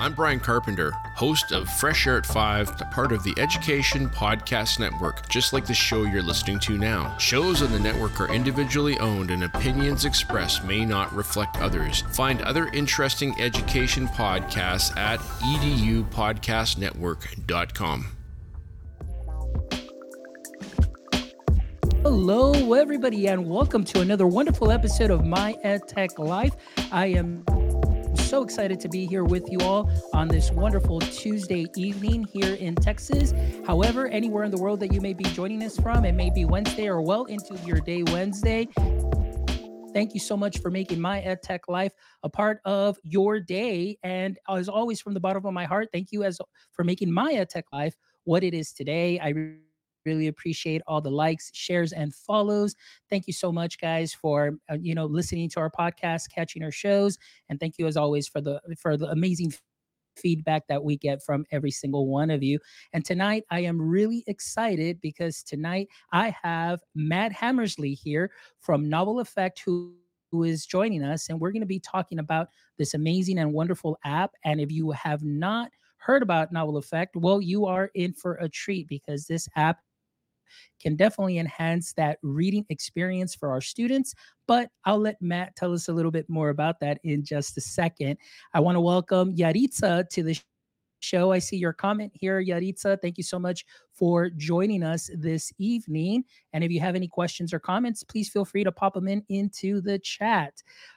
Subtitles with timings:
[0.00, 4.78] I'm Brian Carpenter, host of Fresh Air at 5, a part of the Education Podcast
[4.78, 7.18] Network, just like the show you're listening to now.
[7.18, 12.02] Shows on the network are individually owned and opinions expressed may not reflect others.
[12.12, 18.06] Find other interesting education podcasts at edupodcastnetwork.com.
[22.02, 26.54] Hello, everybody, and welcome to another wonderful episode of My EdTech Life.
[26.92, 27.42] I am
[28.28, 32.74] so excited to be here with you all on this wonderful Tuesday evening here in
[32.74, 33.32] Texas.
[33.66, 36.44] However, anywhere in the world that you may be joining us from, it may be
[36.44, 38.68] Wednesday or well into your day Wednesday.
[39.94, 43.96] Thank you so much for making my EdTech life a part of your day.
[44.02, 46.38] And as always, from the bottom of my heart, thank you as
[46.72, 49.18] for making my EdTech life what it is today.
[49.20, 49.32] I
[50.08, 52.74] really appreciate all the likes shares and follows
[53.10, 56.72] thank you so much guys for uh, you know listening to our podcast catching our
[56.72, 57.18] shows
[57.48, 59.52] and thank you as always for the for the amazing
[60.16, 62.58] feedback that we get from every single one of you.
[62.92, 69.20] And tonight, I am really excited because tonight I have Matt Hammersley here from Novel
[69.20, 69.94] Effect, who
[70.30, 71.28] who is joining us.
[71.28, 74.32] And we're going to be talking about this amazing and wonderful app.
[74.44, 78.48] And if you have not heard about Novel Effect, well, you are in for a
[78.48, 79.78] treat because this app
[80.80, 84.14] can definitely enhance that reading experience for our students.
[84.46, 87.60] But I'll let Matt tell us a little bit more about that in just a
[87.60, 88.16] second.
[88.54, 90.38] I want to welcome Yaritza to the
[91.00, 91.32] show.
[91.32, 93.00] I see your comment here, Yaritza.
[93.00, 96.24] Thank you so much for joining us this evening.
[96.52, 99.24] And if you have any questions or comments, please feel free to pop them in
[99.28, 100.54] into the chat.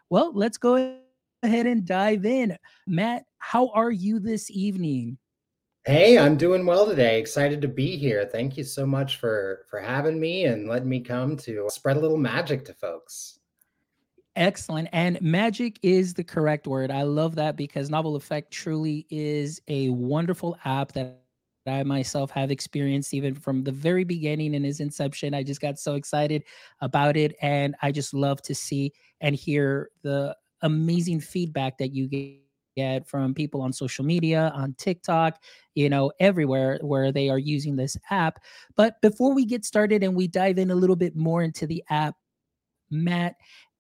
[0.09, 0.95] Well, let's go
[1.43, 2.58] ahead and dive in.
[2.88, 5.17] Matt, how are you this evening?
[5.85, 7.19] Hey, I'm doing well today.
[7.19, 8.29] Excited to be here.
[8.31, 11.99] Thank you so much for for having me and letting me come to spread a
[11.99, 13.39] little magic to folks.
[14.35, 14.89] Excellent.
[14.91, 16.91] And magic is the correct word.
[16.91, 21.23] I love that because Novel Effect truly is a wonderful app that
[21.65, 25.33] I myself have experienced even from the very beginning in its inception.
[25.33, 26.43] I just got so excited
[26.80, 27.36] about it.
[27.41, 32.37] And I just love to see and hear the amazing feedback that you get
[32.76, 35.42] get from people on social media, on TikTok,
[35.76, 38.39] you know, everywhere where they are using this app.
[38.76, 41.83] But before we get started and we dive in a little bit more into the
[41.89, 42.15] app,
[42.89, 43.36] Matt,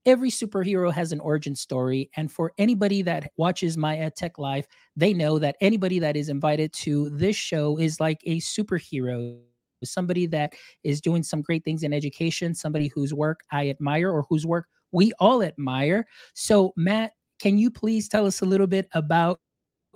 [0.05, 2.09] every superhero has an origin story.
[2.15, 6.29] And for anybody that watches my Ed Tech Life, they know that anybody that is
[6.29, 9.39] invited to this show is like a superhero
[9.83, 10.53] somebody that
[10.83, 14.67] is doing some great things in education, somebody whose work I admire or whose work
[14.91, 16.05] we all admire.
[16.33, 19.39] So, Matt, can you please tell us a little bit about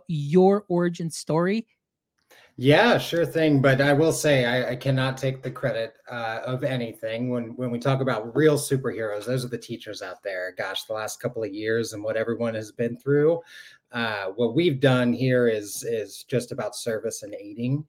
[0.08, 1.68] your origin story?
[2.58, 3.62] Yeah, sure thing.
[3.62, 7.70] But I will say I, I cannot take the credit uh, of anything when when
[7.70, 9.26] we talk about real superheroes.
[9.26, 10.54] Those are the teachers out there.
[10.58, 13.42] Gosh, the last couple of years and what everyone has been through.
[13.92, 17.86] Uh, what we've done here is is just about service and aiding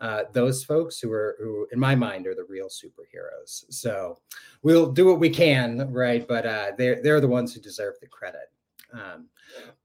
[0.00, 3.64] uh, those folks who are who, in my mind, are the real superheroes.
[3.70, 4.18] So
[4.62, 6.26] we'll do what we can, right?
[6.26, 8.52] But uh, they're they're the ones who deserve the credit.
[8.92, 9.26] Um,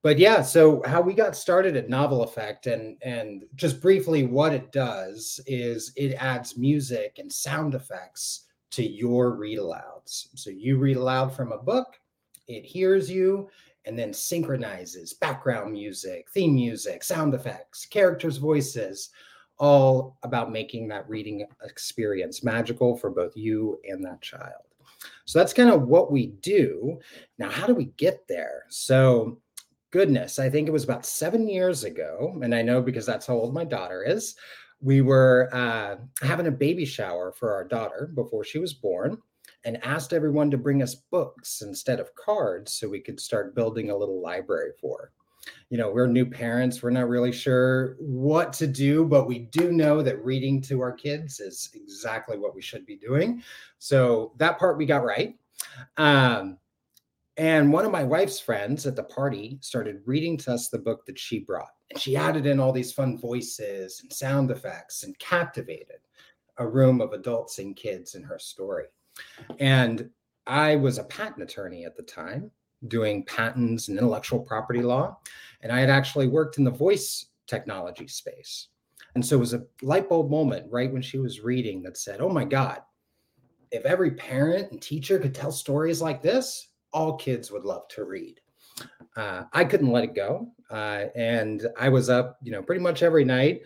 [0.02, 4.54] but yeah, so how we got started at Novel Effect, and and just briefly, what
[4.54, 10.28] it does is it adds music and sound effects to your read alouds.
[10.36, 12.00] So you read aloud from a book,
[12.48, 13.50] it hears you,
[13.86, 19.10] and then synchronizes background music, theme music, sound effects, characters' voices,
[19.60, 24.64] all about making that reading experience magical for both you and that child.
[25.26, 27.00] So that's kind of what we do.
[27.38, 28.64] Now, how do we get there?
[28.70, 29.40] So,
[29.92, 33.36] goodness, I think it was about seven years ago, and I know because that's how
[33.36, 34.36] old my daughter is.
[34.82, 39.18] We were uh, having a baby shower for our daughter before she was born
[39.66, 43.90] and asked everyone to bring us books instead of cards so we could start building
[43.90, 45.12] a little library for her
[45.70, 49.72] you know we're new parents we're not really sure what to do but we do
[49.72, 53.44] know that reading to our kids is exactly what we should be doing.
[53.80, 55.36] So that part we got right.
[55.98, 56.58] Um,
[57.38, 61.06] and one of my wife's friends at the party started reading to us the book
[61.06, 61.72] that she brought.
[61.90, 65.98] And she added in all these fun voices and sound effects and captivated
[66.58, 68.86] a room of adults and kids in her story.
[69.60, 70.10] And
[70.46, 72.52] i was a patent attorney at the time
[72.88, 75.18] doing patents and intellectual property law.
[75.62, 78.68] And I had actually worked in the voice technology space.
[79.16, 82.20] And so it was a light bulb moment right when she was reading that said,
[82.20, 82.80] Oh my God,
[83.72, 88.06] if every parent and teacher could tell stories like this, all kids would love to
[88.06, 88.40] read.
[89.16, 90.52] Uh, I couldn't let it go.
[90.70, 93.62] Uh, and I was up, you know, pretty much every night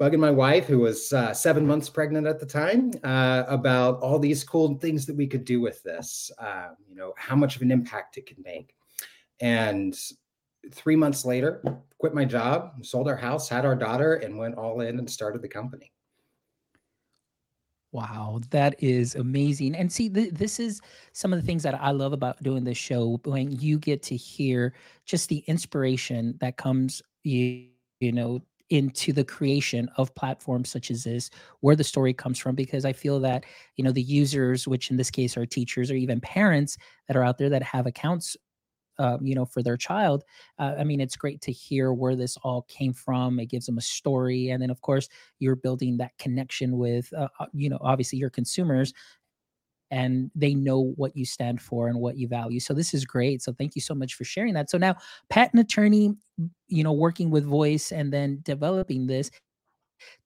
[0.00, 4.18] bugging my wife, who was uh, seven months pregnant at the time, uh, about all
[4.18, 6.30] these cool things that we could do with this.
[6.38, 8.74] Uh, you know, how much of an impact it could make.
[9.40, 9.98] And
[10.72, 11.62] three months later,
[11.98, 15.42] quit my job, sold our house, had our daughter, and went all in and started
[15.42, 15.92] the company.
[17.92, 19.76] Wow, that is amazing.
[19.76, 20.80] And see, th- this is
[21.12, 24.16] some of the things that I love about doing this show when you get to
[24.16, 24.74] hear
[25.04, 27.68] just the inspiration that comes, you,
[28.00, 31.30] you know, into the creation of platforms such as this,
[31.60, 33.44] where the story comes from, because I feel that,
[33.76, 36.76] you know, the users, which in this case are teachers or even parents
[37.08, 38.36] that are out there that have accounts
[38.98, 40.22] uh, you know, for their child.
[40.58, 43.40] Uh, I mean, it's great to hear where this all came from.
[43.40, 45.08] It gives them a story, and then of course
[45.40, 48.92] you're building that connection with, uh, uh, you know, obviously your consumers,
[49.94, 52.58] and they know what you stand for and what you value.
[52.58, 53.42] So this is great.
[53.42, 54.68] So thank you so much for sharing that.
[54.68, 54.96] So now,
[55.30, 56.16] patent attorney,
[56.66, 59.30] you know, working with voice and then developing this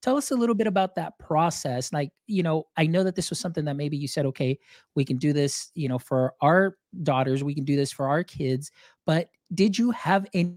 [0.02, 1.92] Tell us a little bit about that process.
[1.92, 4.58] Like, you know, I know that this was something that maybe you said, okay,
[4.94, 8.24] we can do this, you know, for our daughters, we can do this for our
[8.24, 8.70] kids.
[9.06, 10.56] But did you have any,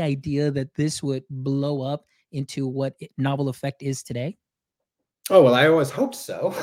[0.00, 4.36] idea that this would blow up into what novel effect is today?
[5.30, 6.54] Oh, well, I always hope so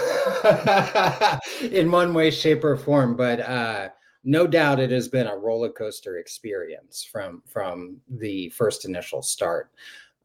[1.62, 3.16] in one way, shape, or form.
[3.16, 3.90] But uh,
[4.24, 9.72] no doubt it has been a roller coaster experience from from the first initial start.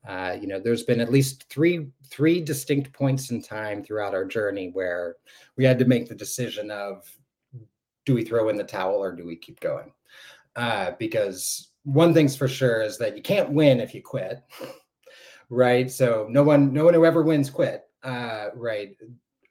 [0.08, 4.24] Uh, you know, there's been at least three three distinct points in time throughout our
[4.24, 5.16] journey where
[5.58, 7.04] we had to make the decision of
[8.06, 9.92] do we throw in the towel or do we keep going?
[10.56, 14.42] Uh, because one thing's for sure is that you can't win if you quit,
[15.50, 15.90] right?
[15.90, 18.96] So no one no one who ever wins quit, uh, right?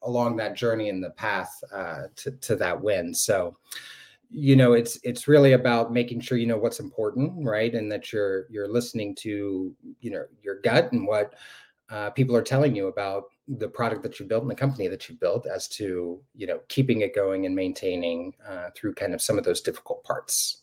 [0.03, 3.13] Along that journey and the path uh, to to that win.
[3.13, 3.57] So
[4.31, 8.13] you know it's it's really about making sure you know what's important right and that
[8.13, 11.33] you're you're listening to you know your gut and what
[11.89, 15.09] uh, people are telling you about the product that you built and the company that
[15.09, 19.21] you built as to you know keeping it going and maintaining uh, through kind of
[19.21, 20.61] some of those difficult parts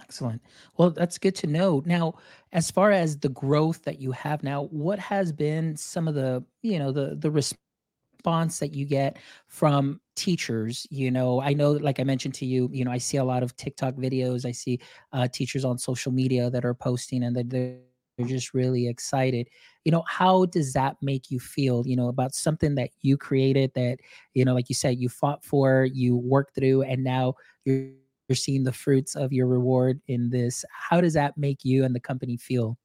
[0.00, 0.42] excellent
[0.76, 2.12] well that's good to know now
[2.52, 6.44] as far as the growth that you have now what has been some of the
[6.62, 9.18] you know the the response that you get
[9.48, 10.86] from teachers?
[10.90, 13.42] You know i know like i mentioned to you you know i see a lot
[13.42, 14.44] of tiktok videos.
[14.46, 14.80] I see
[15.12, 17.78] uh, teachers on social media that are posting and that they're
[18.26, 19.48] just really excited.
[19.84, 23.72] You know how does that make you feel you know about something that you created
[23.74, 23.98] that
[24.34, 27.34] you know like you said you fought for you worked through and now
[27.64, 27.88] you're
[28.28, 31.94] you're seeing the fruits of your reward in this how does that make you and
[31.94, 32.78] the company feel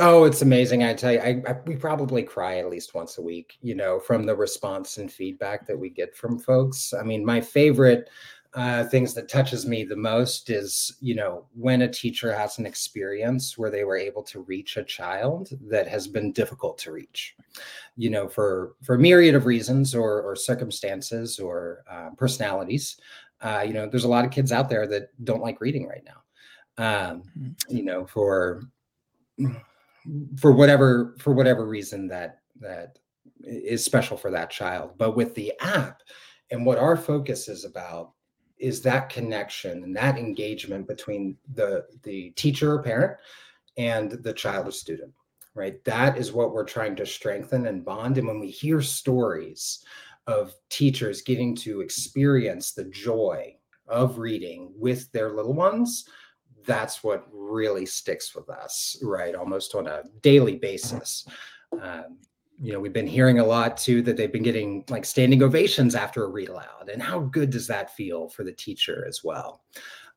[0.00, 0.82] Oh, it's amazing.
[0.82, 4.00] I tell you, I, I, we probably cry at least once a week, you know,
[4.00, 6.92] from the response and feedback that we get from folks.
[6.92, 8.10] I mean, my favorite
[8.54, 12.66] uh, things that touches me the most is, you know, when a teacher has an
[12.66, 17.36] experience where they were able to reach a child that has been difficult to reach,
[17.96, 22.96] you know, for for myriad of reasons or or circumstances or uh, personalities.
[23.44, 26.02] Uh, you know, there's a lot of kids out there that don't like reading right
[26.04, 26.22] now.
[26.76, 27.76] Um, mm-hmm.
[27.76, 28.64] you know, for
[30.36, 32.98] for whatever for whatever reason that that
[33.42, 36.02] is special for that child but with the app
[36.50, 38.12] and what our focus is about
[38.58, 43.16] is that connection and that engagement between the the teacher or parent
[43.76, 45.12] and the child or student
[45.54, 49.84] right that is what we're trying to strengthen and bond and when we hear stories
[50.26, 53.54] of teachers getting to experience the joy
[53.86, 56.08] of reading with their little ones
[56.66, 59.34] that's what really sticks with us, right?
[59.34, 61.26] Almost on a daily basis.
[61.80, 62.18] Um,
[62.60, 65.94] you know, we've been hearing a lot too that they've been getting like standing ovations
[65.94, 66.88] after a read aloud.
[66.92, 69.64] And how good does that feel for the teacher as well?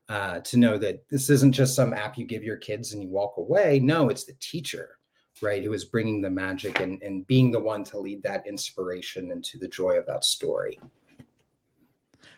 [0.08, 3.10] Uh, to know that this isn't just some app you give your kids and you
[3.10, 3.78] walk away.
[3.78, 4.97] No, it's the teacher,
[5.42, 9.30] right, who is bringing the magic and, and being the one to lead that inspiration
[9.30, 10.78] into the joy of that story.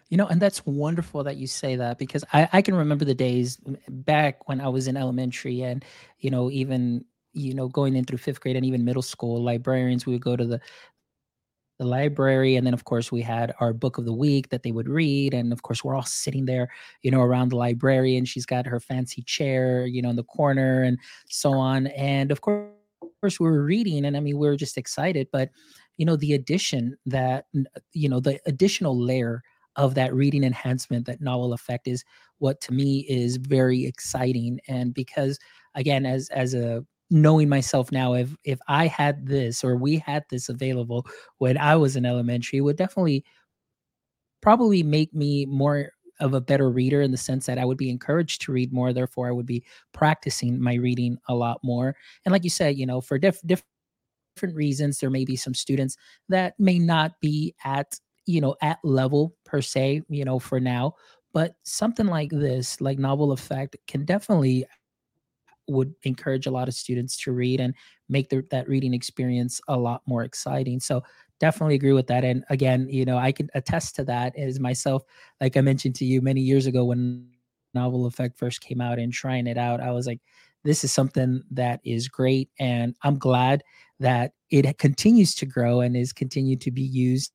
[0.08, 3.14] You know, and that's wonderful that you say that because I, I can remember the
[3.14, 5.84] days back when I was in elementary and,
[6.18, 10.06] you know, even, you know, going in through fifth grade and even middle school, librarians,
[10.06, 10.60] we would go to the,
[11.78, 14.70] the library and then of course we had our book of the week that they
[14.70, 16.68] would read and of course we're all sitting there
[17.00, 18.26] you know around the librarian.
[18.26, 21.86] She's got her fancy chair you know in the corner and so on.
[21.86, 22.68] And of course
[23.22, 25.50] we were reading and i mean we were just excited but
[25.96, 27.44] you know the addition that
[27.92, 29.42] you know the additional layer
[29.76, 32.04] of that reading enhancement, that novel effect is
[32.38, 34.60] what to me is very exciting.
[34.68, 35.38] And because
[35.74, 40.24] again, as as a knowing myself now, if if I had this or we had
[40.30, 41.06] this available
[41.38, 43.24] when I was in elementary, would definitely
[44.40, 47.90] probably make me more of a better reader in the sense that I would be
[47.90, 48.92] encouraged to read more.
[48.92, 51.96] Therefore, I would be practicing my reading a lot more.
[52.24, 55.96] And like you said, you know, for diff- different reasons, there may be some students
[56.28, 60.94] that may not be at you know, at level per se, you know, for now.
[61.32, 64.66] but something like this, like novel effect, can definitely
[65.68, 67.74] would encourage a lot of students to read and
[68.08, 70.80] make their, that reading experience a lot more exciting.
[70.80, 71.02] So
[71.40, 72.24] definitely agree with that.
[72.24, 75.02] And again, you know, I can attest to that as myself.
[75.40, 77.28] Like I mentioned to you many years ago when
[77.74, 80.20] novel effect first came out and trying it out, I was like,
[80.62, 82.50] this is something that is great.
[82.58, 83.62] And I'm glad
[83.98, 87.32] that it continues to grow and is continued to be used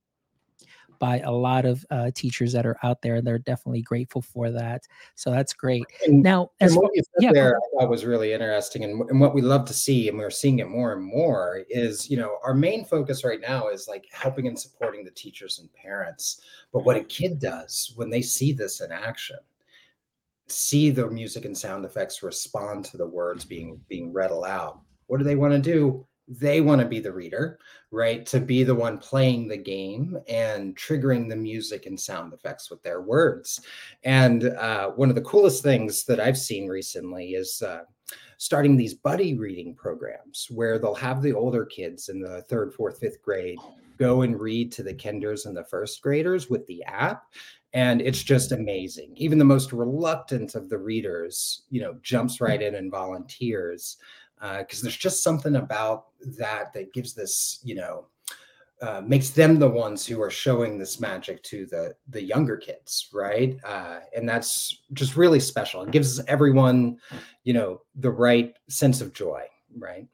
[1.00, 4.52] by a lot of uh, teachers that are out there, and they're definitely grateful for
[4.52, 4.84] that.
[5.16, 5.86] So that's great.
[6.06, 9.10] And, now, as and what you said yeah, there, I thought was really interesting, and,
[9.10, 12.18] and what we love to see, and we're seeing it more and more, is you
[12.18, 16.42] know our main focus right now is like helping and supporting the teachers and parents.
[16.74, 19.38] But what a kid does when they see this in action,
[20.48, 25.18] see the music and sound effects respond to the words being being read aloud, what
[25.18, 26.06] do they want to do?
[26.28, 27.60] They want to be the reader,
[27.92, 28.26] right?
[28.28, 32.82] To be the one playing the game and triggering the music and sound effects with
[32.84, 33.62] their words.
[34.04, 37.82] And uh, one of the coolest things that I've seen recently is uh,
[38.38, 43.00] starting these buddy reading programs where they'll have the older kids in the third, fourth,
[43.00, 43.60] fifth grade
[43.98, 47.24] go and read to the kinders and the first graders with the app
[47.74, 52.62] and it's just amazing even the most reluctant of the readers you know jumps right
[52.62, 53.98] in and volunteers
[54.40, 58.08] because uh, there's just something about that that gives this, you know,
[58.82, 63.08] uh, makes them the ones who are showing this magic to the the younger kids,
[63.14, 63.58] right?
[63.64, 65.82] Uh, and that's just really special.
[65.84, 66.98] It gives everyone,
[67.44, 69.44] you know, the right sense of joy,
[69.78, 70.08] right?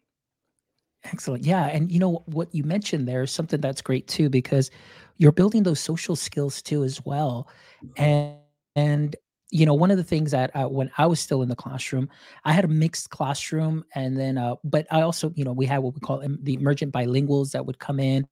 [1.06, 1.44] Excellent.
[1.44, 4.70] Yeah, and you know what you mentioned there is something that's great too because
[5.18, 7.48] you're building those social skills too as well,
[7.84, 8.04] mm-hmm.
[8.04, 8.38] and
[8.76, 9.16] and
[9.52, 12.10] you know, one of the things that uh, when I was still in the classroom,
[12.46, 15.80] I had a mixed classroom, and then, uh, but I also, you know, we had
[15.80, 18.28] what we call the emergent bilinguals that would come in,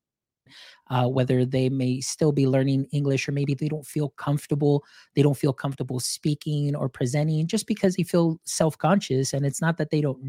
[0.90, 4.84] uh, whether they may still be learning English or maybe they don't feel comfortable,
[5.16, 9.62] they don't feel comfortable speaking or presenting just because they feel self conscious, and it's
[9.62, 10.20] not that they don't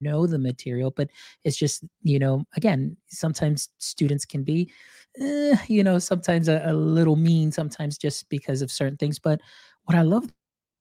[0.00, 1.08] know the material, but
[1.44, 4.70] it's just, you know, again, sometimes students can be,
[5.20, 9.40] eh, you know, sometimes a, a little mean, sometimes just because of certain things, but
[9.88, 10.30] what I love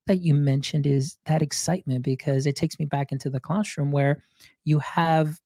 [0.07, 4.21] that you mentioned is that excitement because it takes me back into the classroom where
[4.65, 5.39] you have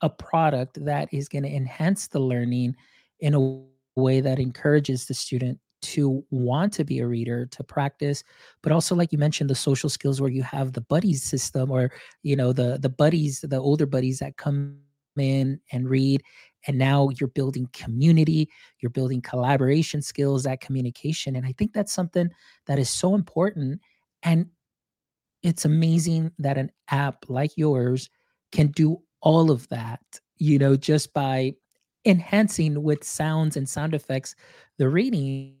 [0.00, 2.74] a product that is going to enhance the learning
[3.20, 8.24] in a way that encourages the student to want to be a reader to practice
[8.62, 11.92] but also like you mentioned the social skills where you have the buddies system or
[12.22, 14.78] you know the the buddies the older buddies that come
[15.18, 16.22] in and read
[16.66, 18.48] and now you're building community
[18.80, 22.28] you're building collaboration skills that communication and i think that's something
[22.66, 23.80] that is so important
[24.22, 24.46] and
[25.42, 28.10] it's amazing that an app like yours
[28.52, 30.00] can do all of that
[30.38, 31.52] you know just by
[32.04, 34.34] enhancing with sounds and sound effects
[34.78, 35.56] the reading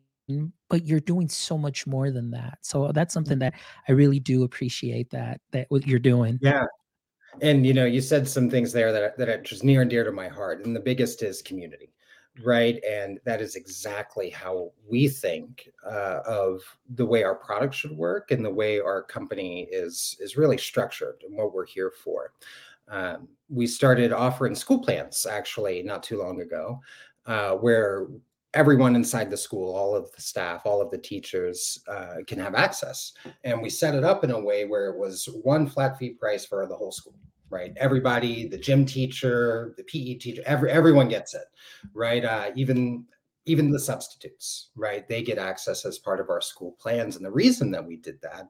[0.68, 2.58] but you're doing so much more than that.
[2.62, 3.50] So that's something mm-hmm.
[3.50, 3.54] that
[3.88, 6.38] i really do appreciate that that what you're doing.
[6.42, 6.64] Yeah
[7.42, 10.04] and you know you said some things there that that are just near and dear
[10.04, 11.90] to my heart and the biggest is community
[12.42, 12.82] right?
[12.84, 16.60] And that is exactly how we think uh, of
[16.94, 21.22] the way our product should work and the way our company is is really structured
[21.26, 22.32] and what we're here for.
[22.88, 26.80] Um, we started offering school plans actually not too long ago
[27.26, 28.06] uh, where
[28.54, 32.54] everyone inside the school all of the staff all of the teachers uh, can have
[32.54, 33.12] access
[33.44, 36.46] and we set it up in a way where it was one flat fee price
[36.46, 37.18] for the whole school
[37.50, 37.72] right?
[37.76, 41.44] Everybody, the gym teacher, the PE teacher, every everyone gets it,
[41.94, 42.24] right?
[42.24, 43.04] Uh, even
[43.46, 45.08] even the substitutes, right?
[45.08, 47.16] They get access as part of our school plans.
[47.16, 48.48] And the reason that we did that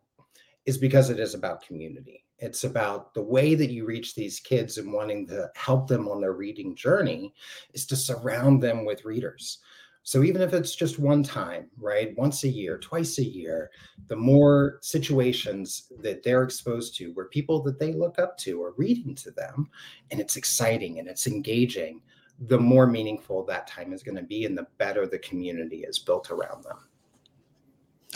[0.65, 2.25] is because it is about community.
[2.39, 6.21] It's about the way that you reach these kids and wanting to help them on
[6.21, 7.35] their reading journey
[7.75, 9.59] is to surround them with readers.
[10.07, 13.73] So even if it's just one time, right, once a year, twice a year,
[14.07, 18.73] the more situations that they're exposed to where people that they look up to are
[18.77, 19.69] reading to them
[20.13, 22.03] and it's exciting and it's engaging,
[22.39, 25.99] the more meaningful that time is going to be and the better the community is
[25.99, 26.79] built around them.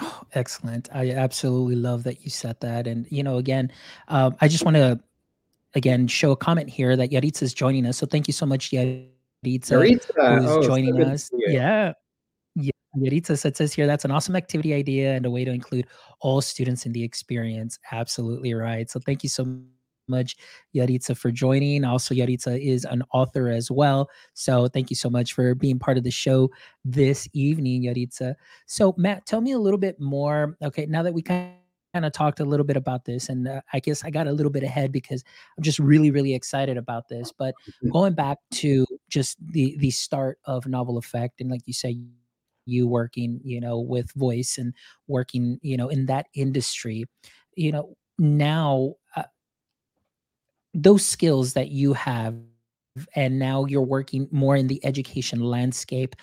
[0.00, 0.88] Oh, excellent.
[0.94, 2.86] I absolutely love that you said that.
[2.86, 3.72] And, you know, again,
[4.06, 5.00] um, I just want to,
[5.74, 7.98] again, show a comment here that Yaritza is joining us.
[7.98, 9.08] So thank you so much, Yaritza
[9.44, 11.30] Yaritza, who's oh, joining so us.
[11.32, 11.92] Yeah.
[12.54, 12.70] Yeah.
[12.96, 15.86] Yaritza said, says here, that's an awesome activity idea and a way to include
[16.20, 17.78] all students in the experience.
[17.92, 18.90] Absolutely right.
[18.90, 19.60] So thank you so
[20.08, 20.36] much,
[20.74, 21.84] Yaritza, for joining.
[21.84, 24.10] Also, Yaritza is an author as well.
[24.34, 26.50] So thank you so much for being part of the show
[26.84, 28.34] this evening, Yaritza.
[28.66, 30.56] So, Matt, tell me a little bit more.
[30.62, 31.54] Okay, now that we kind
[31.92, 34.32] kind of talked a little bit about this and uh, i guess i got a
[34.32, 35.24] little bit ahead because
[35.56, 37.90] i'm just really really excited about this but mm-hmm.
[37.90, 41.96] going back to just the the start of novel effect and like you say
[42.66, 44.74] you working you know with voice and
[45.08, 47.04] working you know in that industry
[47.56, 49.22] you know now uh,
[50.74, 52.34] those skills that you have
[53.14, 56.14] and now you're working more in the education landscape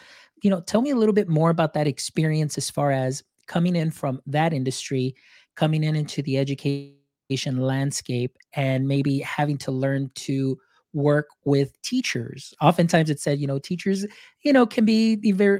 [0.43, 3.75] you know tell me a little bit more about that experience as far as coming
[3.75, 5.15] in from that industry
[5.57, 10.57] coming in into the education landscape and maybe having to learn to
[10.93, 12.53] work with teachers.
[12.61, 14.05] Oftentimes it said you know teachers
[14.43, 15.59] you know can be, very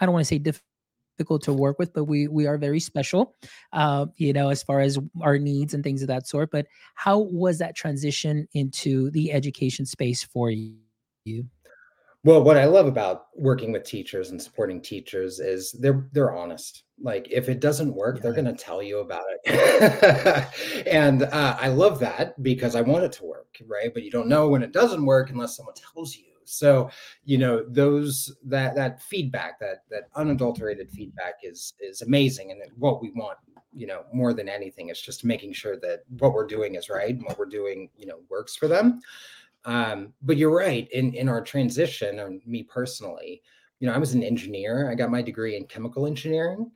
[0.00, 3.34] i don't want to say difficult to work with but we we are very special
[3.72, 6.50] uh, you know as far as our needs and things of that sort.
[6.50, 11.46] But how was that transition into the education space for you
[12.24, 16.82] well, what I love about working with teachers and supporting teachers is they're they're honest.
[17.00, 18.22] Like if it doesn't work, yeah.
[18.22, 20.86] they're going to tell you about it.
[20.86, 23.92] and uh, I love that because I want it to work, right?
[23.92, 26.24] But you don't know when it doesn't work unless someone tells you.
[26.44, 26.90] So,
[27.24, 33.02] you know, those that that feedback, that that unadulterated feedback is is amazing and what
[33.02, 33.38] we want
[33.76, 37.14] you know more than anything is just making sure that what we're doing is right
[37.14, 39.02] and what we're doing you know works for them
[39.66, 40.88] um, but you're right.
[40.92, 43.42] In in our transition, or me personally,
[43.80, 44.90] you know, I was an engineer.
[44.90, 46.70] I got my degree in chemical engineering.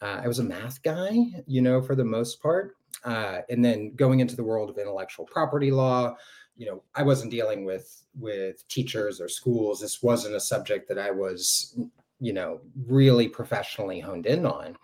[0.00, 2.76] Uh, I was a math guy, you know, for the most part.
[3.04, 6.14] Uh, and then going into the world of intellectual property law,
[6.56, 9.80] you know, I wasn't dealing with with teachers or schools.
[9.80, 11.78] This wasn't a subject that I was,
[12.20, 14.76] you know, really professionally honed in on.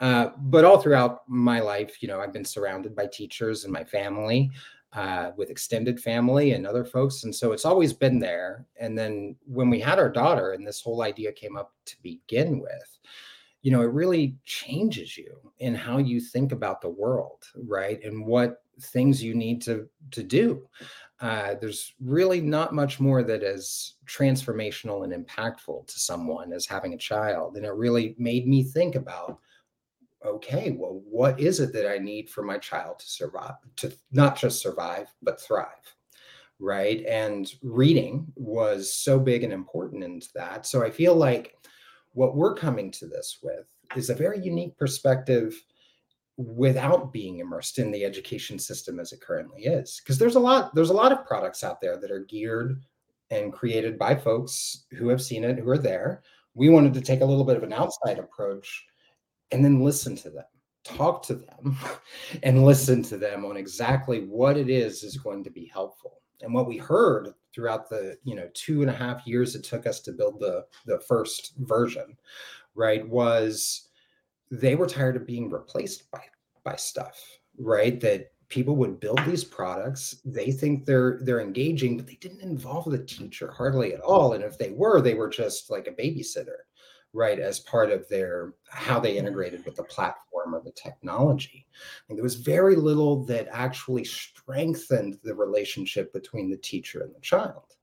[0.00, 3.82] Uh, but all throughout my life, you know, I've been surrounded by teachers and my
[3.82, 4.50] family
[4.98, 7.22] uh, with extended family and other folks.
[7.22, 8.66] And so it's always been there.
[8.80, 12.58] And then when we had our daughter and this whole idea came up to begin
[12.58, 12.98] with,
[13.62, 18.02] you know, it really changes you in how you think about the world, right?
[18.02, 20.66] And what things you need to to do.
[21.20, 26.94] Uh, there's really not much more that is transformational and impactful to someone as having
[26.94, 27.56] a child.
[27.56, 29.38] And it really made me think about
[30.24, 34.36] okay, well, what is it that I need for my child to survive, to not
[34.36, 35.94] just survive, but thrive?
[36.60, 37.04] Right.
[37.06, 40.66] And reading was so big and important into that.
[40.66, 41.54] So I feel like
[42.14, 43.66] what we're coming to this with
[43.96, 45.54] is a very unique perspective
[46.36, 50.72] without being immersed in the education system as it currently is because there's a lot
[50.72, 52.80] there's a lot of products out there that are geared
[53.30, 56.22] and created by folks who have seen it who are there
[56.54, 58.86] we wanted to take a little bit of an outside approach
[59.52, 60.44] and then listen to them.
[60.84, 61.76] Talk to them
[62.42, 66.22] and listen to them on exactly what it is is going to be helpful.
[66.40, 69.86] And what we heard throughout the you know two and a half years it took
[69.86, 72.16] us to build the the first version
[72.74, 73.88] right was
[74.50, 76.20] they were tired of being replaced by
[76.62, 77.20] by stuff
[77.58, 82.40] right that people would build these products they think they're they're engaging but they didn't
[82.40, 84.32] involve the teacher hardly at all.
[84.32, 86.58] And if they were they were just like a babysitter
[87.12, 89.18] right as part of their how they mm-hmm.
[89.18, 91.66] integrated with the platform or the technology.
[92.08, 97.20] And there was very little that actually strengthened the relationship between the teacher and the
[97.20, 97.74] child.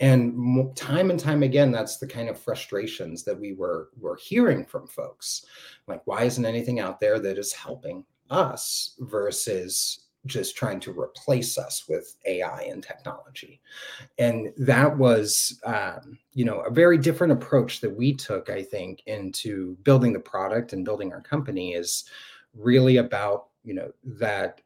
[0.00, 4.64] And time and time again that's the kind of frustrations that we were were hearing
[4.64, 5.44] from folks.
[5.86, 11.58] Like why isn't anything out there that is helping us versus just trying to replace
[11.58, 13.60] us with AI and technology.
[14.18, 19.02] And that was, um, you know, a very different approach that we took, I think,
[19.06, 22.04] into building the product and building our company is
[22.54, 24.60] really about, you know, that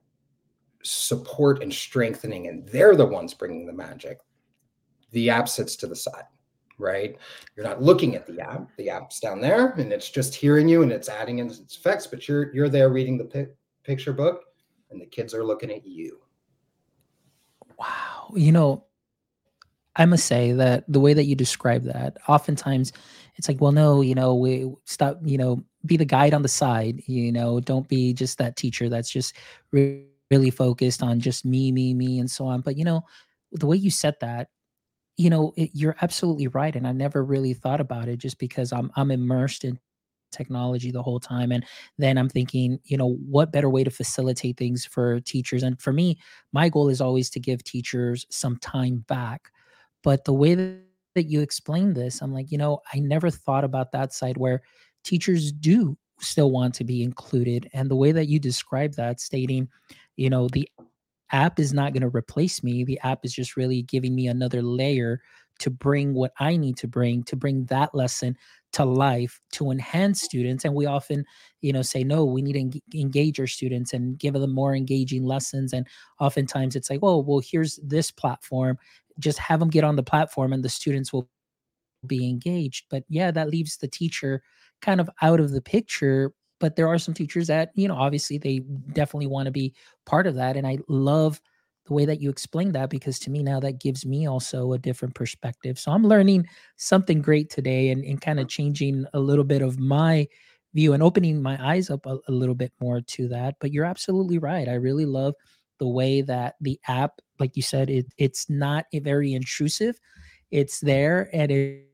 [0.83, 2.49] support and strengthening.
[2.49, 4.19] And they're the ones bringing the magic.
[5.13, 6.25] The app sits to the side
[6.79, 7.17] right?
[7.57, 8.69] You're not looking at the app.
[8.77, 12.07] The app's down there, and it's just hearing you, and it's adding in its effects.
[12.07, 13.47] But you're you're there reading the pi-
[13.85, 14.43] picture book,
[14.91, 16.21] and the kids are looking at you.
[17.79, 18.33] Wow.
[18.35, 18.85] You know,
[19.97, 22.93] I must say that the way that you describe that, oftentimes
[23.37, 26.49] it's like, well, no, you know, we stop, you know, be the guide on the
[26.49, 29.35] side, you know, don't be just that teacher that's just
[29.73, 32.61] really, really focused on just me, me, me, and so on.
[32.61, 33.05] But, you know,
[33.53, 34.49] the way you said that,
[35.17, 36.75] you know, it, you're absolutely right.
[36.75, 39.79] And I never really thought about it just because I'm, I'm immersed in
[40.31, 41.65] technology the whole time and
[41.99, 45.63] then i'm thinking you know what better way to facilitate things for teachers?
[45.63, 46.19] And for me
[46.53, 49.51] my goal is always to give teachers some time back.
[50.03, 50.83] But the way that,
[51.17, 54.61] you explain this i'm like you know i never thought about that side where
[55.03, 59.67] teachers do still want to be included and the way that you describe that stating
[60.17, 60.69] you know the
[61.33, 62.85] app is not going to replace me.
[62.85, 65.21] The app is just really giving me another layer
[65.59, 68.37] to bring what i need to bring to bring that lesson
[68.77, 71.25] to life to enhance students and we often
[71.63, 74.75] you know say no we need to en- engage our students and give them more
[74.75, 75.87] engaging lessons and
[76.21, 78.79] oftentimes it's like oh well here's this platform
[79.19, 81.29] just have them get on the platform and the students will
[82.07, 82.87] be engaged.
[82.91, 84.43] But yeah, that leaves the teacher
[84.83, 86.33] kind of out of the picture.
[86.59, 88.61] But there are some teachers that, you know, obviously they
[88.93, 89.75] definitely want to be
[90.07, 90.57] part of that.
[90.57, 91.41] And I love
[91.87, 94.79] the way that you explained that because to me now that gives me also a
[94.79, 95.79] different perspective.
[95.79, 96.47] So I'm learning
[96.77, 100.27] something great today and, and kind of changing a little bit of my
[100.75, 103.55] view and opening my eyes up a, a little bit more to that.
[103.61, 104.69] But you're absolutely right.
[104.69, 105.35] I really love
[105.79, 109.99] the way that the app, like you said, it it's not a very intrusive.
[110.51, 111.87] It's there and it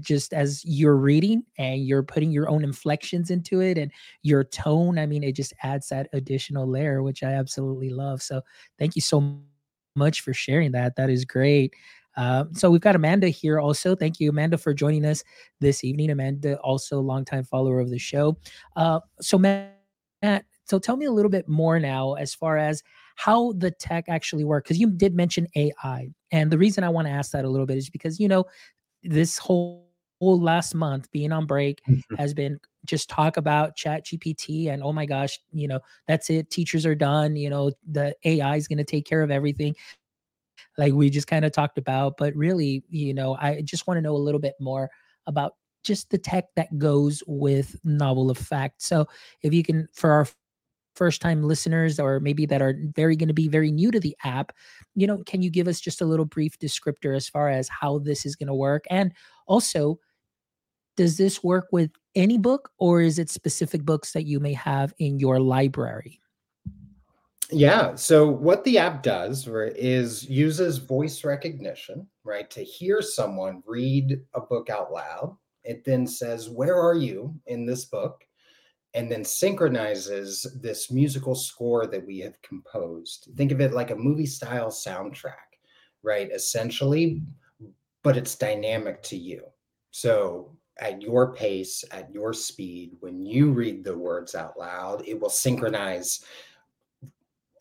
[0.00, 3.90] just as you're reading and you're putting your own inflections into it and
[4.22, 8.22] your tone i mean it just adds that additional layer which i absolutely love.
[8.22, 8.42] So
[8.78, 9.38] thank you so
[9.94, 10.96] much for sharing that.
[10.96, 11.74] That is great.
[12.16, 13.96] Uh, so we've got amanda here also.
[13.96, 15.24] Thank you amanda for joining us
[15.60, 16.10] this evening.
[16.10, 18.36] Amanda also a longtime follower of the show.
[18.76, 19.78] Uh, so matt
[20.64, 22.82] so tell me a little bit more now as far as
[23.16, 27.06] how the tech actually work because you did mention ai and the reason i want
[27.06, 28.44] to ask that a little bit is because you know
[29.02, 29.88] this whole,
[30.20, 32.14] whole last month being on break mm-hmm.
[32.14, 36.50] has been just talk about chat gpt and oh my gosh you know that's it
[36.50, 39.74] teachers are done you know the ai is going to take care of everything
[40.78, 44.02] like we just kind of talked about but really you know i just want to
[44.02, 44.90] know a little bit more
[45.26, 49.06] about just the tech that goes with novel effect so
[49.42, 50.26] if you can for our
[50.94, 54.16] first time listeners or maybe that are very going to be very new to the
[54.24, 54.52] app
[54.94, 57.98] you know can you give us just a little brief descriptor as far as how
[57.98, 58.84] this is going to work?
[58.90, 59.12] And
[59.46, 59.98] also
[60.96, 64.92] does this work with any book or is it specific books that you may have
[64.98, 66.20] in your library?
[67.50, 74.20] Yeah so what the app does is uses voice recognition right to hear someone read
[74.34, 75.36] a book out loud.
[75.64, 78.24] It then says where are you in this book
[78.94, 83.28] and then synchronizes this musical score that we have composed.
[83.36, 85.58] Think of it like a movie style soundtrack,
[86.02, 86.30] right?
[86.30, 87.22] Essentially,
[88.02, 89.44] but it's dynamic to you.
[89.90, 95.18] So at your pace, at your speed, when you read the words out loud, it
[95.18, 96.24] will synchronize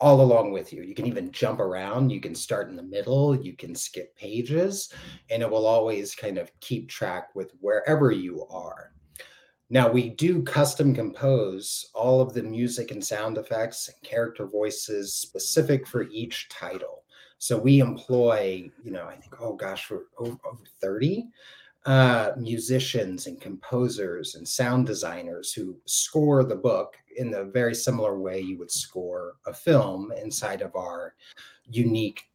[0.02, 0.82] all along with you.
[0.82, 4.91] You can even jump around, you can start in the middle, you can skip pages,
[5.30, 8.94] and it will always kind of keep track with wherever you are.
[9.72, 15.14] Now we do custom compose all of the music and sound effects and character voices
[15.14, 17.06] specific for each title.
[17.38, 21.26] So we employ, you know, I think, oh gosh, over, over 30
[21.86, 28.20] uh, musicians and composers and sound designers who score the book in the very similar
[28.20, 31.16] way you would score a film inside of our
[31.70, 32.30] unique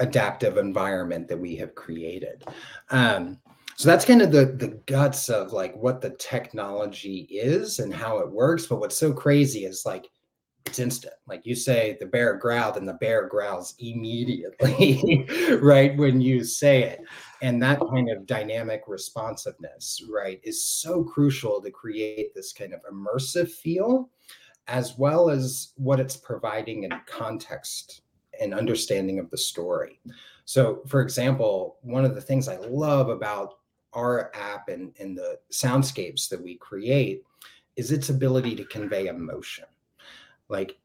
[0.00, 2.44] adaptive environment that we have created.
[2.90, 3.38] Um,
[3.76, 8.18] so that's kind of the the guts of like what the technology is and how
[8.18, 10.08] it works but what's so crazy is like
[10.66, 11.14] it's instant.
[11.26, 15.26] Like you say the bear growled and the bear growls immediately
[15.62, 17.00] right when you say it.
[17.40, 22.80] And that kind of dynamic responsiveness right is so crucial to create this kind of
[22.90, 24.10] immersive feel
[24.68, 28.02] as well as what it's providing in context
[28.40, 30.00] and understanding of the story.
[30.44, 33.54] So for example one of the things i love about
[33.96, 37.24] our app and, and the soundscapes that we create
[37.76, 39.64] is its ability to convey emotion.
[40.48, 40.76] Like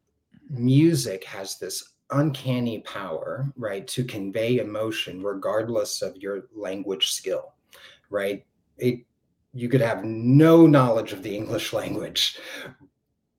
[0.50, 7.54] music has this uncanny power, right, to convey emotion regardless of your language skill,
[8.10, 8.45] right?
[8.78, 9.06] It
[9.54, 12.39] you could have no knowledge of the English language,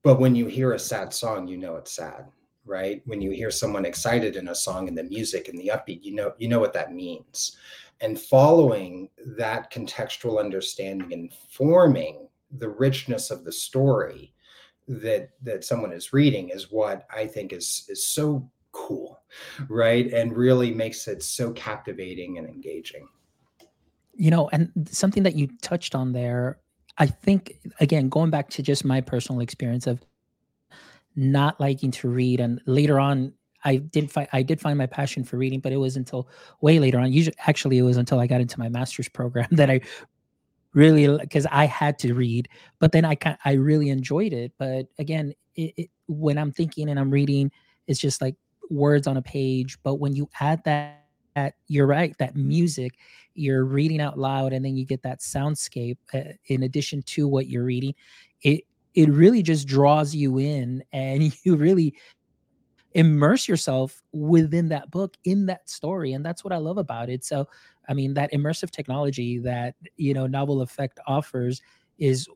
[0.04, 2.26] but when you hear a sad song, you know it's sad,
[2.66, 3.02] right?
[3.06, 6.14] When you hear someone excited in a song and the music and the upbeat, you
[6.14, 7.56] know you know what that means
[8.02, 14.34] and following that contextual understanding and forming the richness of the story
[14.88, 19.20] that that someone is reading is what I think is is so cool,
[19.68, 20.12] right?
[20.12, 23.08] And really makes it so captivating and engaging.
[24.14, 26.58] You know, and something that you touched on there,
[26.98, 30.04] I think again, going back to just my personal experience of
[31.14, 33.32] not liking to read and later on
[33.64, 36.28] I did find I did find my passion for reading, but it was until
[36.60, 37.12] way later on.
[37.12, 39.80] Usually, actually, it was until I got into my master's program that I
[40.74, 42.48] really because I had to read.
[42.78, 44.52] But then I I really enjoyed it.
[44.58, 47.50] But again, it, it, when I'm thinking and I'm reading,
[47.86, 48.36] it's just like
[48.70, 49.78] words on a page.
[49.82, 52.98] But when you add that, that you're right, that music,
[53.34, 57.46] you're reading out loud, and then you get that soundscape uh, in addition to what
[57.48, 57.94] you're reading.
[58.42, 61.94] It it really just draws you in, and you really
[62.94, 67.24] immerse yourself within that book in that story and that's what i love about it
[67.24, 67.46] so
[67.88, 71.62] i mean that immersive technology that you know novel effect offers
[71.98, 72.28] is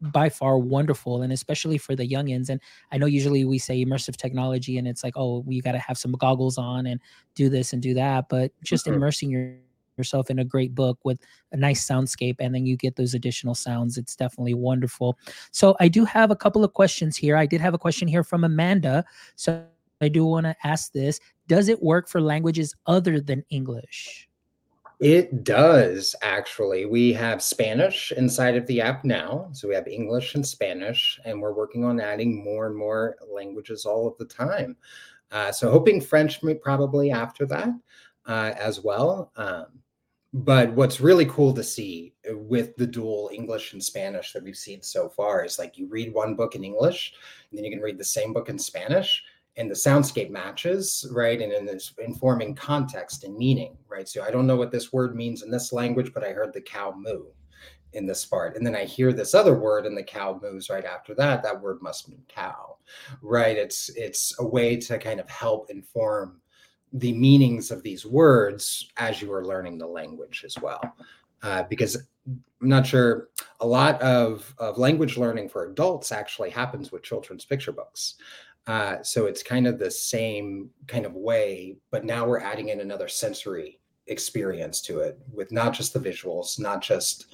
[0.00, 2.60] by far wonderful and especially for the youngins and
[2.92, 5.96] i know usually we say immersive technology and it's like oh you got to have
[5.96, 7.00] some goggles on and
[7.34, 8.96] do this and do that but just mm-hmm.
[8.96, 9.60] immersing
[9.96, 11.20] yourself in a great book with
[11.52, 15.18] a nice soundscape and then you get those additional sounds it's definitely wonderful
[15.50, 18.24] so i do have a couple of questions here i did have a question here
[18.24, 19.04] from amanda
[19.36, 19.64] so
[20.00, 24.28] i do want to ask this does it work for languages other than english
[25.00, 26.86] it does actually.
[26.86, 29.48] We have Spanish inside of the app now.
[29.52, 33.84] So we have English and Spanish, and we're working on adding more and more languages
[33.84, 34.76] all of the time.
[35.30, 37.68] Uh, so hoping French probably after that
[38.26, 39.32] uh, as well.
[39.36, 39.66] Um,
[40.34, 44.56] but what's really cool to see uh, with the dual English and Spanish that we've
[44.56, 47.14] seen so far is like you read one book in English,
[47.48, 49.22] and then you can read the same book in Spanish,
[49.56, 51.40] and the soundscape matches, right?
[51.40, 54.08] And in this informing context and meaning, right?
[54.08, 56.60] So I don't know what this word means in this language, but I heard the
[56.60, 57.26] cow moo
[57.92, 58.56] in this part.
[58.56, 61.44] And then I hear this other word and the cow moves right after that.
[61.44, 62.78] That word must mean cow,
[63.22, 63.56] right?
[63.56, 66.40] It's it's a way to kind of help inform
[66.94, 70.96] the meanings of these words as you are learning the language as well.
[71.42, 73.28] Uh, because I'm not sure
[73.60, 78.14] a lot of, of language learning for adults actually happens with children's picture books.
[78.66, 82.80] Uh, so it's kind of the same kind of way, but now we're adding in
[82.80, 87.26] another sensory experience to it with not just the visuals, not just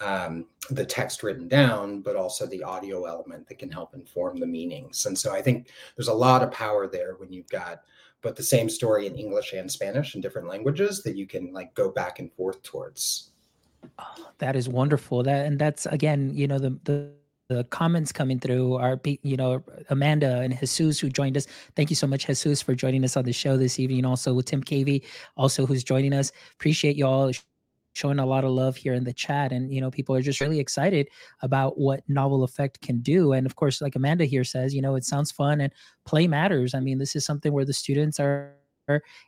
[0.00, 4.46] um, the text written down, but also the audio element that can help inform the
[4.46, 5.06] meanings.
[5.06, 7.80] And so I think there's a lot of power there when you've got
[8.26, 11.72] but the same story in English and Spanish in different languages that you can like
[11.74, 13.30] go back and forth towards.
[14.00, 15.22] Oh, that is wonderful.
[15.22, 17.12] That and that's again, you know, the the
[17.48, 21.94] the comments coming through are you know amanda and jesus who joined us thank you
[21.94, 25.04] so much jesus for joining us on the show this evening also with tim cavey
[25.36, 27.30] also who's joining us appreciate you all
[27.96, 30.40] showing a lot of love here in the chat and you know people are just
[30.40, 31.08] really excited
[31.40, 34.94] about what novel effect can do and of course like amanda here says you know
[34.94, 35.72] it sounds fun and
[36.04, 36.74] play matters.
[36.74, 38.52] I mean this is something where the students are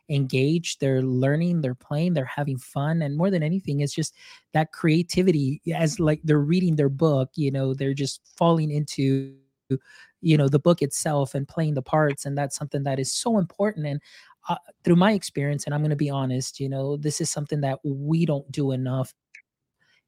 [0.07, 4.15] engaged they're learning they're playing they're having fun and more than anything it's just
[4.53, 9.35] that creativity as like they're reading their book you know they're just falling into
[10.21, 13.37] you know the book itself and playing the parts and that's something that is so
[13.37, 14.01] important and
[14.49, 17.61] uh, through my experience, and I'm going to be honest, you know, this is something
[17.61, 19.13] that we don't do enough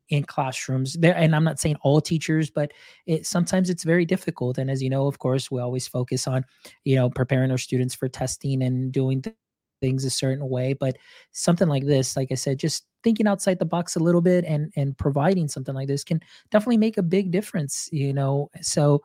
[0.10, 2.73] in classrooms there and i'm not saying all teachers but
[3.06, 6.43] it sometimes it's very difficult and as you know of course we always focus on
[6.84, 9.34] you know preparing our students for testing and doing th-
[9.80, 10.97] things a certain way but
[11.32, 14.71] something like this like i said just thinking outside the box a little bit and
[14.75, 16.19] and providing something like this can
[16.51, 19.01] definitely make a big difference you know so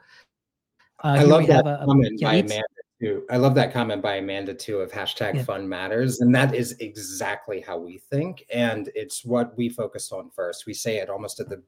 [1.05, 2.65] uh, I love that a, comment by Amanda
[3.01, 3.25] too.
[3.31, 5.45] I love that comment by Amanda too of hashtag yeah.
[5.45, 6.21] fun matters.
[6.21, 8.45] And that is exactly how we think.
[8.53, 10.67] And it's what we focus on first.
[10.67, 11.63] We say it almost at the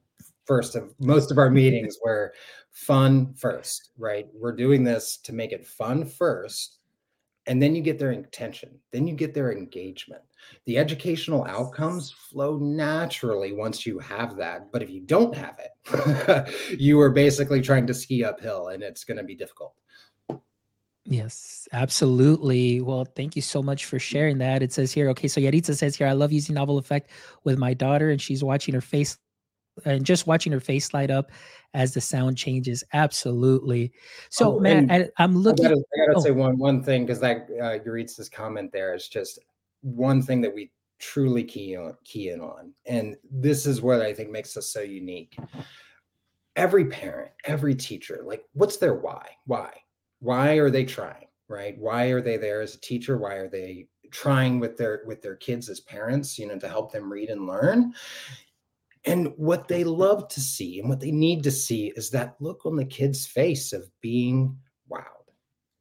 [0.45, 2.33] first of most of our meetings where
[2.71, 4.27] fun first, right?
[4.33, 6.77] We're doing this to make it fun first.
[7.45, 10.21] And then you get their intention, then you get their engagement.
[10.65, 14.71] The educational outcomes flow naturally once you have that.
[14.71, 19.03] But if you don't have it, you are basically trying to ski uphill and it's
[19.03, 19.73] going to be difficult.
[21.09, 22.81] Yes, absolutely.
[22.81, 24.61] Well, thank you so much for sharing that.
[24.61, 27.09] It says here, okay, so Yaritza says here, I love using novel effect
[27.43, 29.17] with my daughter, and she's watching her face
[29.85, 31.31] and just watching her face light up
[31.73, 32.83] as the sound changes.
[32.93, 33.91] Absolutely.
[34.29, 35.65] So, oh, man, I, am looking.
[35.65, 36.21] I gotta, I gotta oh.
[36.21, 39.39] say one one thing because that uh, Yaritza's comment there is just
[39.81, 40.69] one thing that we
[40.99, 44.81] truly key on key in on, and this is what I think makes us so
[44.81, 45.35] unique.
[46.55, 49.25] Every parent, every teacher, like, what's their why?
[49.45, 49.71] Why?
[50.19, 51.75] Why are they trying right?
[51.77, 53.17] Why are they there as a teacher?
[53.17, 56.91] Why are they trying with their with their kids as parents you know to help
[56.91, 57.93] them read and learn?
[59.05, 62.65] And what they love to see and what they need to see is that look
[62.65, 64.57] on the kid's face of being
[64.89, 65.03] wowed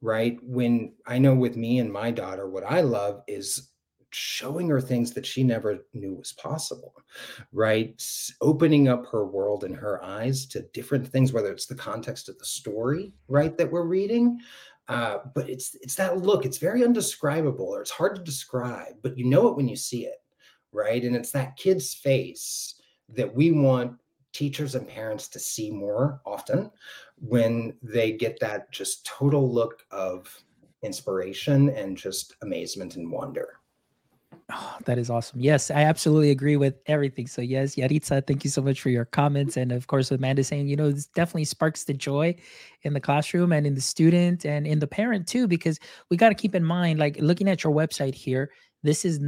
[0.01, 0.39] right?
[0.43, 3.68] When i know with me and my daughter what i love is
[4.11, 6.95] showing her things that she never knew was possible,
[7.53, 8.03] right?
[8.41, 12.39] Opening up her world and her eyes to different things, whether it's the context of
[12.39, 14.39] the story, right, that we're reading.
[14.89, 16.47] Uh, but it's it's that look.
[16.47, 20.07] It's very undescribable, or it's hard to describe, but you know it when you see
[20.07, 20.23] it,
[20.73, 21.05] right?
[21.05, 22.75] And it's that kid's face
[23.11, 23.93] that we want
[24.33, 26.71] teachers and parents to see more often
[27.17, 30.43] when they get that just total look of
[30.83, 33.58] inspiration and just amazement and wonder.
[34.51, 35.41] Oh, that is awesome.
[35.41, 37.27] Yes, I absolutely agree with everything.
[37.27, 39.59] So yes, Yaritza, thank you so much for your comments.
[39.59, 42.35] And of course, with Amanda saying, you know, this definitely sparks the joy
[42.83, 45.79] in the classroom and in the student and in the parent too, because
[46.11, 48.51] we got to keep in mind, like looking at your website here,
[48.83, 49.21] this is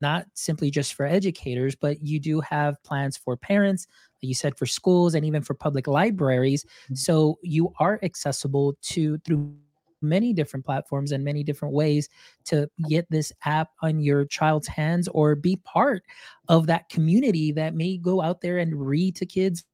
[0.00, 3.86] not simply just for educators, but you do have plans for parents,
[4.22, 6.64] you said, for schools and even for public libraries.
[6.64, 6.94] Mm-hmm.
[6.96, 9.54] So you are accessible to through
[10.02, 12.08] many different platforms and many different ways
[12.44, 16.02] to get this app on your child's hands or be part
[16.48, 19.64] of that community that may go out there and read to kids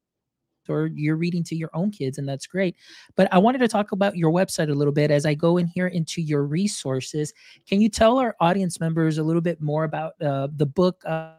[0.68, 2.76] or you're reading to your own kids and that's great
[3.16, 5.66] but i wanted to talk about your website a little bit as i go in
[5.66, 7.32] here into your resources
[7.66, 11.32] can you tell our audience members a little bit more about uh, the book uh,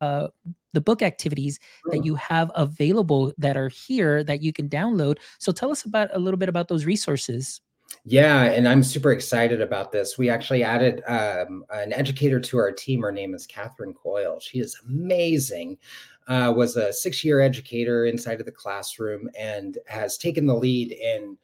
[0.00, 0.28] uh,
[0.74, 1.58] the book activities
[1.90, 5.18] that you have available that are here that you can download.
[5.38, 7.60] So tell us about a little bit about those resources.
[8.04, 10.18] Yeah, and I'm super excited about this.
[10.18, 13.02] We actually added um, an educator to our team.
[13.02, 14.40] Her name is Catherine Coyle.
[14.40, 15.78] She is amazing.
[16.26, 21.36] Uh, was a six-year educator inside of the classroom and has taken the lead in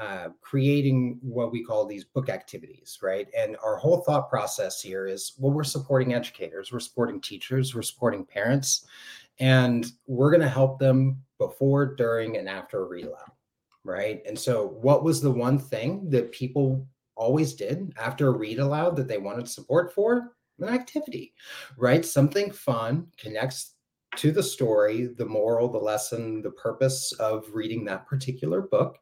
[0.00, 3.28] uh, creating what we call these book activities, right?
[3.36, 7.82] And our whole thought process here is well, we're supporting educators, we're supporting teachers, we're
[7.82, 8.86] supporting parents,
[9.38, 13.30] and we're going to help them before, during, and after aloud,
[13.84, 14.22] right?
[14.26, 18.96] And so, what was the one thing that people always did after a read aloud
[18.96, 20.32] that they wanted support for?
[20.60, 21.34] An activity,
[21.76, 22.04] right?
[22.04, 23.74] Something fun connects
[24.16, 28.98] to the story, the moral, the lesson, the purpose of reading that particular book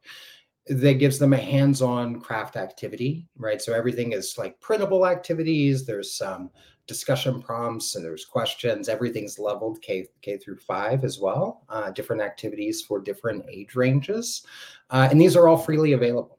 [0.66, 6.14] that gives them a hands-on craft activity right so everything is like printable activities there's
[6.14, 6.51] some
[6.87, 12.22] discussion prompts and there's questions everything's leveled k k through five as well uh, different
[12.22, 14.46] activities for different age ranges
[14.90, 16.38] uh, and these are all freely available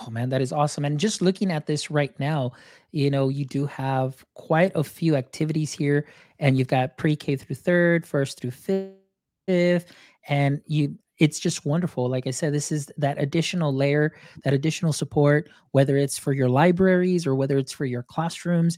[0.00, 0.84] Oh man, that is awesome.
[0.84, 2.52] And just looking at this right now,
[2.90, 6.06] you know, you do have quite a few activities here,
[6.40, 9.92] and you've got pre-K through third, first through fifth,
[10.28, 12.08] and you it's just wonderful.
[12.08, 16.48] Like I said, this is that additional layer, that additional support, whether it's for your
[16.48, 18.76] libraries or whether it's for your classrooms.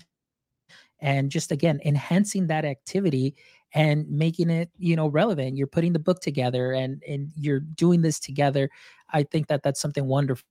[1.01, 3.35] And just again, enhancing that activity
[3.75, 5.57] and making it, you know, relevant.
[5.57, 8.71] You're putting the book together and and you're doing this together.
[9.11, 10.45] I think that that's something wonderful.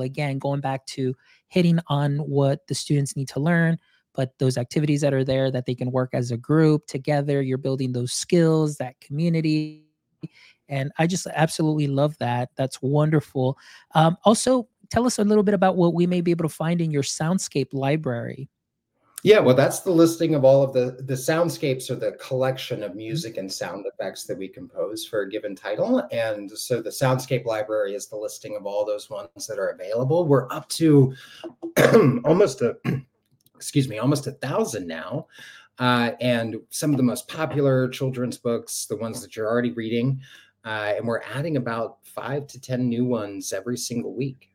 [0.00, 1.14] Again, going back to
[1.48, 3.78] hitting on what the students need to learn,
[4.14, 7.58] but those activities that are there that they can work as a group together, you're
[7.58, 9.86] building those skills, that community
[10.68, 12.50] and I just absolutely love that.
[12.56, 13.58] That's wonderful.
[13.94, 16.80] Um, also, tell us a little bit about what we may be able to find
[16.80, 18.48] in your soundscape library.
[19.22, 22.90] Yeah, well, that's the listing of all of the the soundscapes or the collection of
[22.90, 22.98] mm-hmm.
[22.98, 26.06] music and sound effects that we compose for a given title.
[26.12, 30.26] And so the soundscape library is the listing of all those ones that are available.
[30.26, 31.12] We're up to
[32.24, 32.76] almost a
[33.56, 35.26] excuse me, almost a thousand now.
[35.78, 40.20] Uh, and some of the most popular children's books, the ones that you're already reading,
[40.66, 44.50] uh, and we're adding about five to 10 new ones every single week.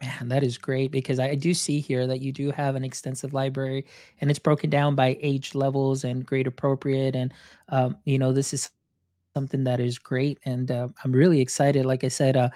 [0.00, 3.34] Man, that is great because I do see here that you do have an extensive
[3.34, 3.84] library
[4.20, 7.14] and it's broken down by age levels and grade appropriate.
[7.14, 7.32] And,
[7.68, 8.70] um, you know, this is
[9.34, 10.38] something that is great.
[10.44, 11.84] And uh, I'm really excited.
[11.84, 12.48] Like I said, uh,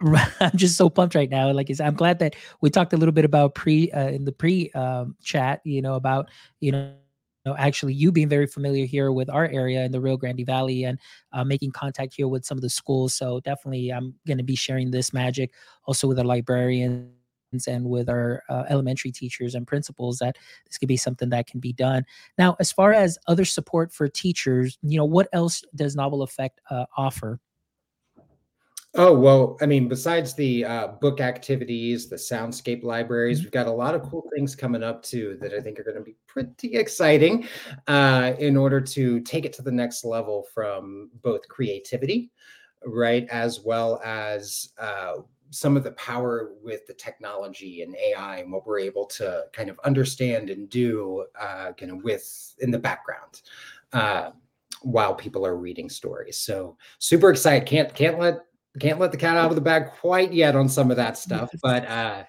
[0.40, 1.50] I'm just so pumped right now.
[1.50, 4.70] Like I'm glad that we talked a little bit about pre uh, in the pre
[4.72, 6.92] um, chat, you know, about, you know,
[7.46, 10.84] know, actually you being very familiar here with our area in the Rio Grande Valley
[10.84, 10.98] and
[11.32, 13.14] uh, making contact here with some of the schools.
[13.14, 15.52] So definitely, I'm going to be sharing this magic
[15.86, 17.10] also with the librarians
[17.66, 21.60] and with our uh, elementary teachers and principals that this could be something that can
[21.60, 22.04] be done.
[22.38, 26.60] Now, as far as other support for teachers, you know, what else does Novel Effect
[26.70, 27.40] uh, offer?
[28.96, 33.46] Oh, well, I mean, besides the uh, book activities, the soundscape libraries, mm-hmm.
[33.46, 35.96] we've got a lot of cool things coming up too that I think are going
[35.96, 37.46] to be pretty exciting
[37.86, 42.32] uh, in order to take it to the next level from both creativity,
[42.84, 45.18] right, as well as uh,
[45.50, 49.70] some of the power with the technology and AI and what we're able to kind
[49.70, 53.42] of understand and do uh, kind of with in the background
[53.92, 54.30] uh,
[54.82, 56.38] while people are reading stories.
[56.38, 57.66] So super excited.
[57.66, 58.40] Can't can't let
[58.78, 61.50] can't let the cat out of the bag quite yet on some of that stuff.
[61.62, 62.24] But uh,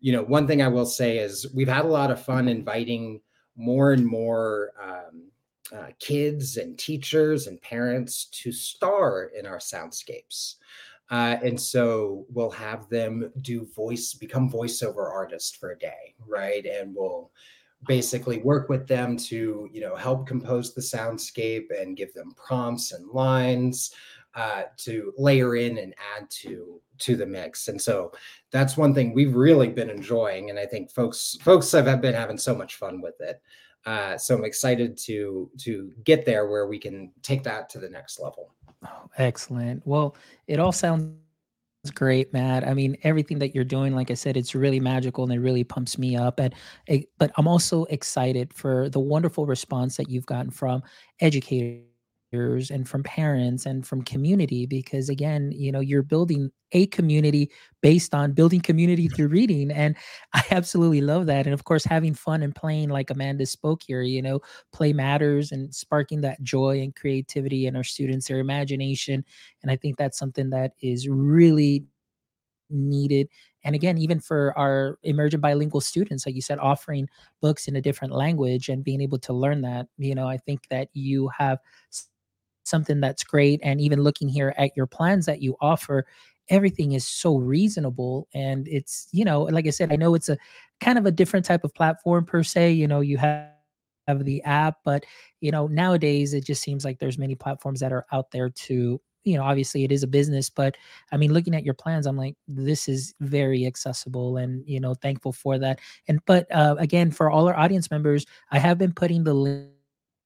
[0.00, 3.20] you know, one thing I will say is we've had a lot of fun inviting
[3.56, 5.30] more and more um,
[5.76, 10.56] uh, kids and teachers and parents to star in our soundscapes.
[11.10, 16.64] Uh, and so we'll have them do voice, become voiceover artists for a day, right?
[16.66, 17.32] And we'll
[17.88, 22.92] basically work with them to, you know, help compose the soundscape and give them prompts
[22.92, 23.92] and lines
[24.34, 27.68] uh, to layer in and add to to the mix.
[27.68, 28.12] And so
[28.50, 32.38] that's one thing we've really been enjoying, and I think folks folks have been having
[32.38, 33.40] so much fun with it.
[33.86, 37.88] Uh, so I'm excited to to get there where we can take that to the
[37.88, 38.52] next level.
[38.86, 39.86] Oh, excellent.
[39.86, 40.16] Well,
[40.46, 41.14] it all sounds
[41.94, 42.66] great, Matt.
[42.66, 45.64] I mean, everything that you're doing, like I said, it's really magical and it really
[45.64, 46.38] pumps me up.
[46.38, 46.54] And
[47.18, 50.82] but I'm also excited for the wonderful response that you've gotten from
[51.20, 51.89] educators
[52.32, 57.50] and from parents and from community because again you know you're building a community
[57.82, 59.96] based on building community through reading and
[60.34, 64.02] i absolutely love that and of course having fun and playing like amanda spoke here
[64.02, 64.38] you know
[64.72, 69.24] play matters and sparking that joy and creativity in our students their imagination
[69.62, 71.84] and i think that's something that is really
[72.70, 73.28] needed
[73.64, 77.08] and again even for our emergent bilingual students like you said offering
[77.40, 80.60] books in a different language and being able to learn that you know i think
[80.68, 81.58] that you have
[82.70, 83.60] something that's great.
[83.62, 86.06] And even looking here at your plans that you offer,
[86.48, 88.28] everything is so reasonable.
[88.32, 90.38] And it's, you know, like I said, I know it's a
[90.80, 92.72] kind of a different type of platform per se.
[92.72, 93.50] You know, you have
[94.08, 95.04] have the app but
[95.40, 99.00] you know nowadays it just seems like there's many platforms that are out there to
[99.24, 100.76] you know obviously it is a business but
[101.12, 104.94] i mean looking at your plans i'm like this is very accessible and you know
[104.94, 108.92] thankful for that and but uh, again for all our audience members i have been
[108.92, 109.68] putting the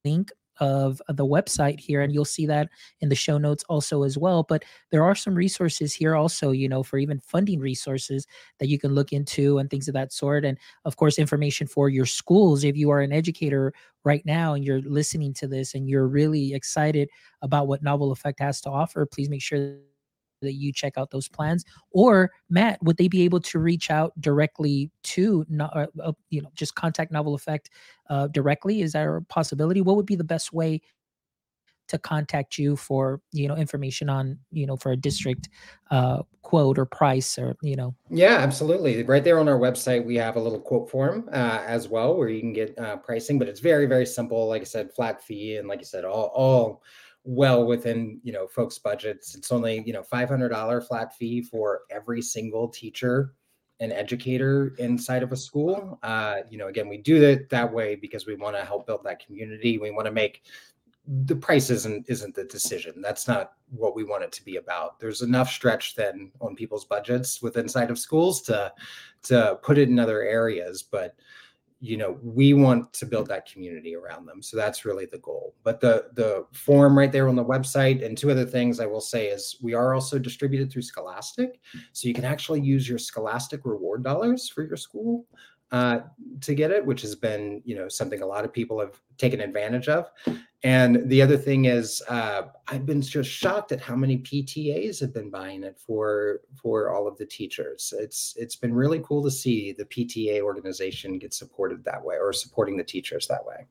[0.05, 0.31] link
[0.61, 2.69] of the website here and you'll see that
[3.01, 6.69] in the show notes also as well but there are some resources here also you
[6.69, 8.27] know for even funding resources
[8.59, 11.89] that you can look into and things of that sort and of course information for
[11.89, 12.65] your schools.
[12.65, 13.73] If you are an educator
[14.05, 17.09] right now and you're listening to this and you're really excited
[17.43, 19.77] about what novel effect has to offer please make sure
[20.45, 24.13] that you check out those plans or matt would they be able to reach out
[24.21, 27.71] directly to uh, uh, you know just contact novel effect
[28.11, 28.83] uh, directly?
[28.83, 29.81] Is that a possibility?
[29.81, 30.81] What would be the best way
[31.87, 35.51] to contact you for you know information on you know for a district
[35.91, 37.95] uh, quote or price or you know?
[38.11, 39.03] Yeah absolutely.
[39.03, 42.29] Right there on our website we have a little quote form uh, as well where
[42.29, 44.49] you can get uh, pricing but it's very very simple.
[44.49, 46.83] Like i said flat fee and like you said all all
[47.25, 49.35] well within you know folks budgets.
[49.35, 53.35] It's only you know $500 flat fee for every single teacher
[53.81, 55.99] and educator inside of a school.
[56.03, 59.05] Uh, you know again we do it that way because we want to help build
[59.05, 59.79] that community.
[59.79, 60.43] We want to make
[61.07, 63.03] the price isn't isn't the decision.
[63.03, 64.99] That's not what we want it to be about.
[65.01, 68.73] There's enough stretch then on people's budgets with inside of schools to
[69.25, 71.17] to put it in other areas but
[71.85, 74.43] you know we want to build that community around them.
[74.43, 75.55] So that's really the goal.
[75.65, 79.03] But the the form right there on the website and two other things i will
[79.03, 81.61] say is we are also distributed through scholastic.
[81.93, 85.27] So you can actually use your scholastic reward dollars for your school
[85.75, 85.99] uh,
[86.41, 89.41] to get it which has been you know something a lot of people have taken
[89.41, 90.11] advantage of
[90.65, 95.13] and the other thing is, uh, I've been just shocked at how many PTAs have
[95.13, 97.93] been buying it for for all of the teachers.
[97.99, 102.33] It's it's been really cool to see the PTA organization get supported that way, or
[102.33, 103.67] supporting the teachers that way.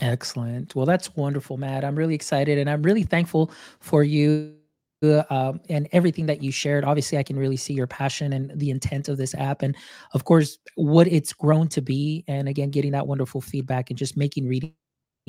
[0.00, 0.74] Excellent.
[0.74, 1.84] Well, that's wonderful, Matt.
[1.84, 4.56] I'm really excited, and I'm really thankful for you
[5.02, 6.84] uh, and everything that you shared.
[6.84, 9.76] Obviously, I can really see your passion and the intent of this app, and
[10.14, 12.24] of course, what it's grown to be.
[12.28, 14.74] And again, getting that wonderful feedback and just making reading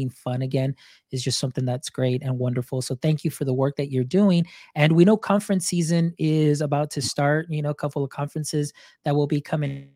[0.09, 0.75] fun again
[1.11, 2.81] is just something that's great and wonderful.
[2.81, 4.45] So thank you for the work that you're doing.
[4.75, 8.73] And we know conference season is about to start, you know, a couple of conferences
[9.05, 9.89] that will be coming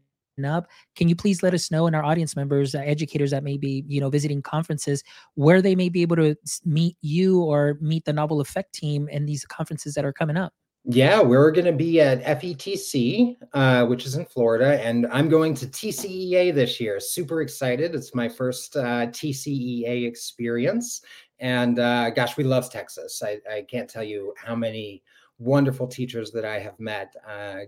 [0.44, 0.68] up.
[0.96, 3.86] Can you please let us know and our audience members, uh, educators that may be,
[3.88, 5.04] you know, visiting conferences,
[5.36, 9.26] where they may be able to meet you or meet the Novel Effect team in
[9.26, 10.52] these conferences that are coming up?
[10.88, 15.56] Yeah, we're going to be at FETC, uh, which is in Florida, and I'm going
[15.56, 17.00] to TCEA this year.
[17.00, 17.96] Super excited!
[17.96, 21.02] It's my first uh, TCEA experience,
[21.40, 23.24] and uh, gosh, we love Texas.
[23.24, 25.02] I, I, can't tell you how many
[25.40, 27.62] wonderful teachers that I have met uh,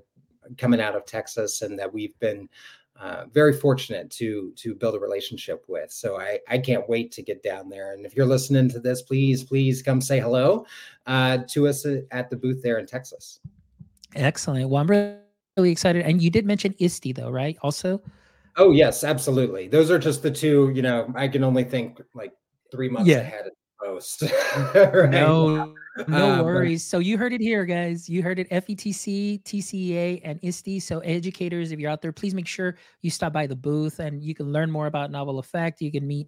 [0.57, 2.49] coming out of Texas, and that we've been
[2.99, 5.91] uh, very fortunate to to build a relationship with.
[5.91, 7.93] So I I can't wait to get down there.
[7.93, 10.65] And if you're listening to this, please please come say hello
[11.05, 13.39] uh, to us at the booth there in Texas.
[14.15, 14.67] Excellent.
[14.69, 16.03] Well, I'm really excited.
[16.03, 17.57] And you did mention ISTE though, right?
[17.61, 18.01] Also.
[18.55, 19.67] Oh yes, absolutely.
[19.67, 20.71] Those are just the two.
[20.73, 22.33] You know, I can only think like
[22.71, 23.17] three months yeah.
[23.17, 23.53] ahead at
[23.87, 24.23] most.
[24.73, 25.09] right?
[25.11, 25.75] No
[26.07, 26.83] no uh, worries.
[26.83, 28.09] But- so you heard it here, guys.
[28.09, 28.49] You heard it.
[28.49, 30.79] FETC, TCEA, and ISTE.
[30.79, 34.23] So educators, if you're out there, please make sure you stop by the booth and
[34.23, 35.81] you can learn more about Novel Effect.
[35.81, 36.27] You can meet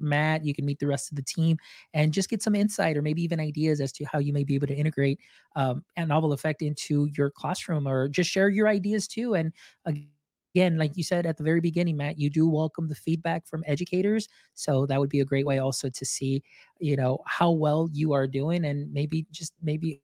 [0.00, 1.58] Matt, you can meet the rest of the team
[1.94, 4.54] and just get some insight or maybe even ideas as to how you may be
[4.54, 5.20] able to integrate
[5.56, 9.34] um, a novel effect into your classroom or just share your ideas too.
[9.34, 9.52] And
[9.84, 10.08] again,
[10.54, 14.28] like you said at the very beginning, Matt, you do welcome the feedback from educators.
[14.54, 16.42] So that would be a great way also to see,
[16.78, 20.02] you know, how well you are doing and maybe just maybe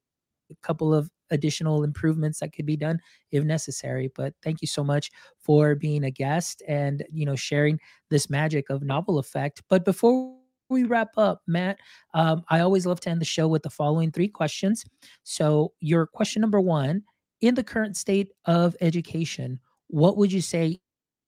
[0.51, 3.01] a couple of additional improvements that could be done
[3.33, 4.11] if necessary.
[4.15, 7.81] But thank you so much for being a guest and, you know, sharing
[8.11, 9.63] this magic of novel effect.
[9.69, 10.37] But before
[10.69, 11.79] we wrap up, Matt,
[12.15, 14.85] um, I always love to end the show with the following three questions.
[15.23, 17.03] So, your question number one
[17.41, 20.81] in the current state of education, what would you say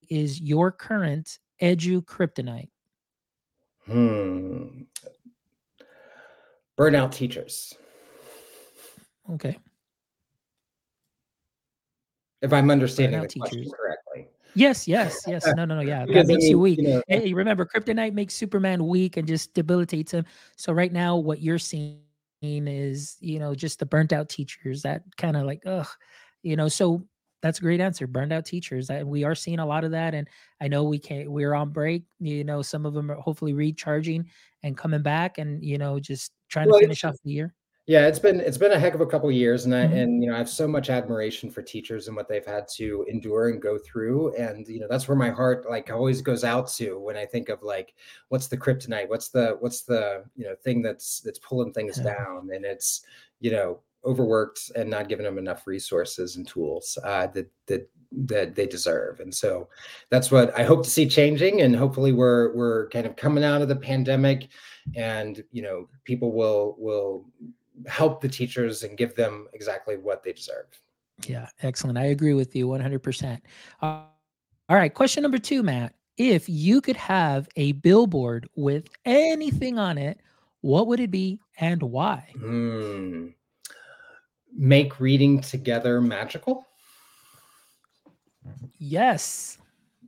[0.08, 2.70] is your current edu kryptonite?
[3.86, 4.82] Hmm.
[6.78, 7.74] Burnout teachers.
[9.30, 9.58] Okay.
[12.40, 13.74] If I'm understanding the question teachers.
[13.76, 14.28] correctly.
[14.54, 15.46] Yes, yes, yes.
[15.56, 15.80] No, no, no.
[15.80, 16.78] Yeah, that makes you weak.
[16.78, 20.24] You know, hey, remember, kryptonite makes Superman weak and just debilitates him.
[20.56, 22.00] So right now, what you're seeing
[22.42, 25.88] is, you know, just the burnt out teachers that kind of like, ugh,
[26.42, 26.68] you know.
[26.68, 27.06] So
[27.42, 28.06] that's a great answer.
[28.06, 28.90] Burned out teachers.
[28.90, 30.14] And we are seeing a lot of that.
[30.14, 30.28] And
[30.60, 32.04] I know we can't, we're on break.
[32.20, 34.26] You know, some of them are hopefully recharging
[34.62, 37.54] and coming back and, you know, just trying well, to finish off the year.
[37.88, 39.96] Yeah, it's been it's been a heck of a couple years, and I mm-hmm.
[39.96, 43.06] and you know I have so much admiration for teachers and what they've had to
[43.08, 46.68] endure and go through, and you know that's where my heart like always goes out
[46.72, 47.94] to when I think of like
[48.28, 52.14] what's the kryptonite, what's the what's the you know thing that's that's pulling things yeah.
[52.18, 53.06] down, and it's
[53.40, 58.54] you know overworked and not giving them enough resources and tools uh, that that that
[58.54, 59.20] they deserve.
[59.20, 59.68] And so
[60.08, 61.60] that's what I hope to see changing.
[61.60, 64.48] And hopefully we're we're kind of coming out of the pandemic,
[64.96, 67.26] and you know people will will
[67.86, 70.66] help the teachers and give them exactly what they deserve.
[71.26, 71.98] Yeah, excellent.
[71.98, 73.40] I agree with you 100%.
[73.82, 75.94] Uh, all right, question number two, Matt.
[76.16, 80.20] If you could have a billboard with anything on it,
[80.60, 82.32] what would it be and why?
[82.36, 83.34] Mm
[84.58, 86.66] make reading together magical?
[88.78, 89.58] Yes.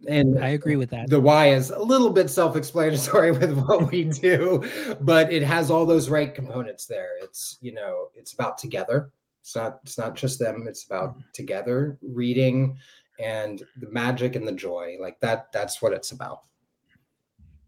[0.08, 1.08] And I agree with that.
[1.08, 4.64] The why is a little bit self-explanatory with what we do,
[5.00, 7.10] but it has all those right components there.
[7.22, 9.12] It's, you know, it's about together.
[9.42, 12.76] It's not it's not just them, it's about together reading
[13.18, 14.96] and the magic and the joy.
[15.00, 16.40] Like that that's what it's about.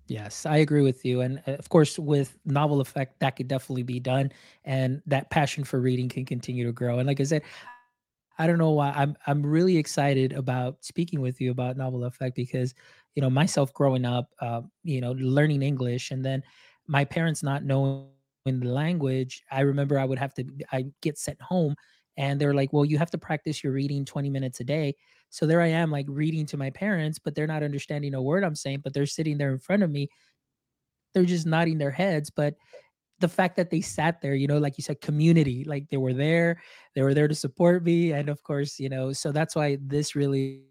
[0.08, 1.20] Yes, I agree with you.
[1.20, 4.32] And uh, of course, with novel effect, that could definitely be done.
[4.64, 6.98] And that passion for reading can continue to grow.
[6.98, 7.42] And like I said,
[8.38, 12.36] I don't know why I'm I'm really excited about speaking with you about novel effect
[12.36, 12.74] because
[13.14, 16.42] you know myself growing up, uh, you know, learning English and then
[16.86, 18.08] my parents not knowing
[18.46, 19.42] the language.
[19.50, 21.76] I remember I would have to I get sent home
[22.16, 24.96] and they're like, "Well, you have to practice your reading 20 minutes a day."
[25.32, 28.44] So there I am, like reading to my parents, but they're not understanding a word
[28.44, 30.08] I'm saying, but they're sitting there in front of me.
[31.14, 32.28] They're just nodding their heads.
[32.30, 32.54] But
[33.18, 36.12] the fact that they sat there, you know, like you said, community, like they were
[36.12, 36.60] there,
[36.94, 38.12] they were there to support me.
[38.12, 40.64] And of course, you know, so that's why this really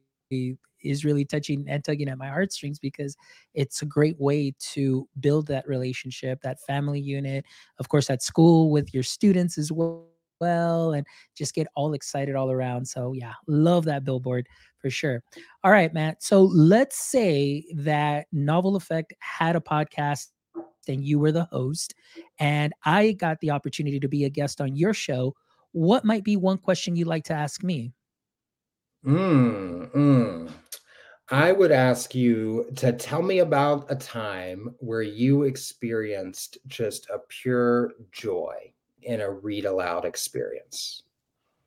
[0.83, 3.17] is really touching and tugging at my heartstrings because
[3.55, 7.45] it's a great way to build that relationship, that family unit,
[7.79, 10.10] of course, at school with your students as well
[10.41, 11.05] well and
[11.37, 12.85] just get all excited all around.
[12.85, 14.47] So yeah, love that billboard
[14.79, 15.23] for sure.
[15.63, 16.23] All right, Matt.
[16.23, 20.27] So let's say that Novel Effect had a podcast
[20.87, 21.93] and you were the host
[22.39, 25.35] and I got the opportunity to be a guest on your show.
[25.71, 27.93] What might be one question you'd like to ask me?
[29.05, 30.51] Mm, mm.
[31.29, 37.19] I would ask you to tell me about a time where you experienced just a
[37.29, 38.73] pure joy
[39.03, 41.03] in a read aloud experience.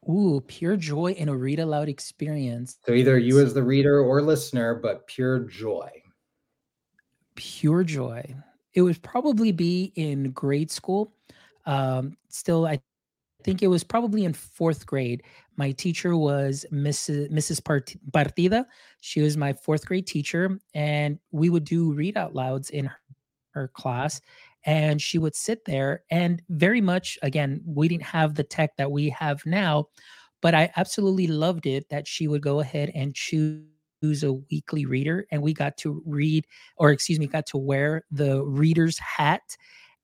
[0.09, 2.78] Ooh, pure joy in a read aloud experience.
[2.87, 5.91] So either you as the reader or listener, but pure joy.
[7.35, 8.35] Pure joy.
[8.74, 11.14] It would probably be in grade school.
[11.64, 12.80] Um, still, I
[13.45, 15.22] think it was probably in fourth grade.
[15.57, 17.30] My teacher was Mrs.
[17.30, 17.61] Mrs.
[18.11, 18.66] Partida.
[19.01, 23.01] She was my fourth grade teacher, and we would do read out louds in her,
[23.51, 24.20] her class
[24.65, 28.91] and she would sit there and very much again we didn't have the tech that
[28.91, 29.87] we have now
[30.43, 33.65] but i absolutely loved it that she would go ahead and choose
[34.23, 36.47] a weekly reader and we got to read
[36.77, 39.57] or excuse me got to wear the reader's hat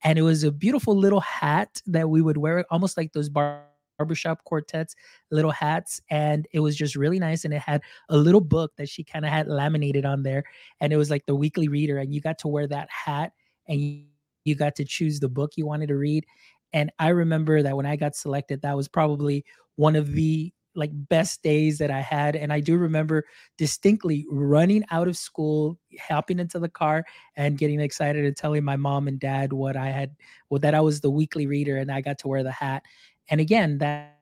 [0.03, 3.65] and it was a beautiful little hat that we would wear almost like those bar
[3.99, 4.97] barbershop quartets
[5.31, 8.89] little hats and it was just really nice and it had a little book that
[8.89, 10.43] she kind of had laminated on there
[10.81, 13.33] and it was like the weekly reader and you got to wear that hat
[13.69, 14.07] and
[14.55, 16.25] got to choose the book you wanted to read.
[16.73, 19.45] And I remember that when I got selected, that was probably
[19.77, 22.37] one of the like best days that I had.
[22.37, 23.25] And I do remember
[23.59, 27.05] distinctly running out of school, hopping into the car
[27.37, 30.15] and getting excited and telling my mom and dad what I had,
[30.49, 32.85] well, that I was the weekly reader and I got to wear the hat.
[33.29, 34.20] And again, that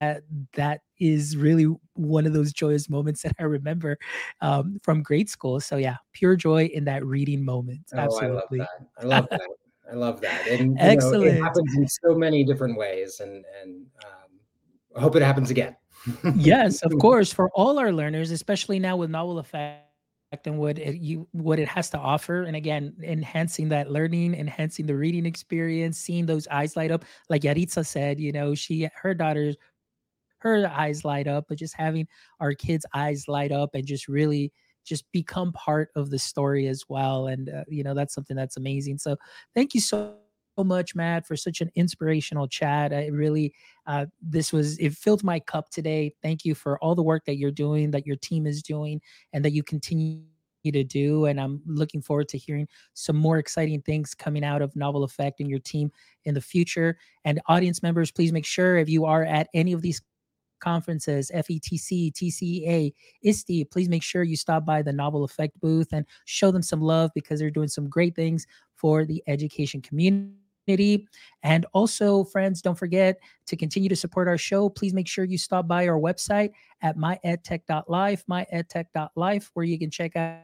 [0.00, 0.22] that,
[0.54, 3.98] that is really one of those joyous moments that I remember
[4.40, 5.60] um, from grade school.
[5.60, 7.80] So yeah, pure joy in that reading moment.
[7.94, 8.60] Oh, Absolutely.
[8.60, 8.98] I love that.
[9.00, 9.48] I love that.
[9.90, 10.46] I love that.
[10.48, 11.24] And Excellent.
[11.24, 14.40] Know, it happens in so many different ways, and and um,
[14.96, 15.76] I hope it happens again.
[16.34, 19.82] yes, of course, for all our learners, especially now with novel effect
[20.44, 24.84] and what it you what it has to offer and again enhancing that learning enhancing
[24.84, 29.14] the reading experience seeing those eyes light up like yaritza said you know she her
[29.14, 29.56] daughter's
[30.46, 32.06] her eyes light up, but just having
[32.40, 34.52] our kids' eyes light up and just really
[34.84, 37.26] just become part of the story as well.
[37.26, 38.98] And uh, you know that's something that's amazing.
[38.98, 39.16] So
[39.54, 40.16] thank you so
[40.64, 42.92] much, Matt, for such an inspirational chat.
[42.92, 43.52] I really,
[43.86, 46.14] uh, this was, it filled my cup today.
[46.22, 49.00] Thank you for all the work that you're doing, that your team is doing,
[49.32, 50.22] and that you continue
[50.64, 51.26] to do.
[51.26, 55.40] And I'm looking forward to hearing some more exciting things coming out of Novel Effect
[55.40, 55.92] and your team
[56.24, 56.96] in the future.
[57.24, 60.00] And audience members, please make sure if you are at any of these
[60.60, 62.92] conferences, FETC, TCEA,
[63.22, 66.80] ISTE, please make sure you stop by the Novel Effect booth and show them some
[66.80, 71.06] love because they're doing some great things for the education community.
[71.42, 74.68] And also, friends, don't forget to continue to support our show.
[74.68, 76.50] Please make sure you stop by our website
[76.82, 80.40] at myedtech.life, myedtech.life, where you can check out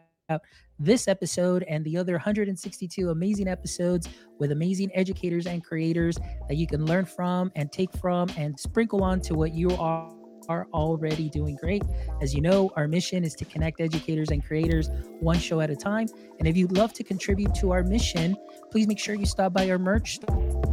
[0.78, 4.08] this episode and the other 162 amazing episodes
[4.38, 6.18] with amazing educators and creators
[6.48, 10.10] that you can learn from and take from and sprinkle on to what you are
[10.48, 11.82] are already doing great.
[12.20, 15.76] As you know, our mission is to connect educators and creators one show at a
[15.76, 16.08] time.
[16.38, 18.36] And if you'd love to contribute to our mission,
[18.70, 20.18] please make sure you stop by our merch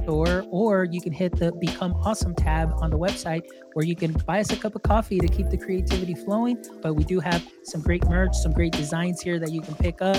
[0.09, 3.43] store or you can hit the Become Awesome tab on the website
[3.73, 6.57] where you can buy us a cup of coffee to keep the creativity flowing.
[6.81, 10.01] But we do have some great merch, some great designs here that you can pick
[10.01, 10.17] up.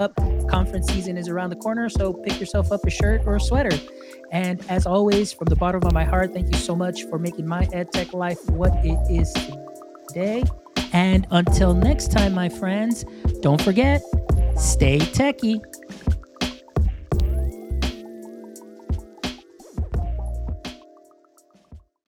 [0.00, 0.16] Up.
[0.48, 3.76] Conference season is around the corner, so pick yourself up a shirt or a sweater.
[4.32, 7.46] And as always, from the bottom of my heart, thank you so much for making
[7.46, 9.32] my EdTech life what it is
[10.08, 10.44] today.
[10.92, 13.04] And until next time, my friends,
[13.42, 14.02] don't forget,
[14.56, 15.60] stay techie.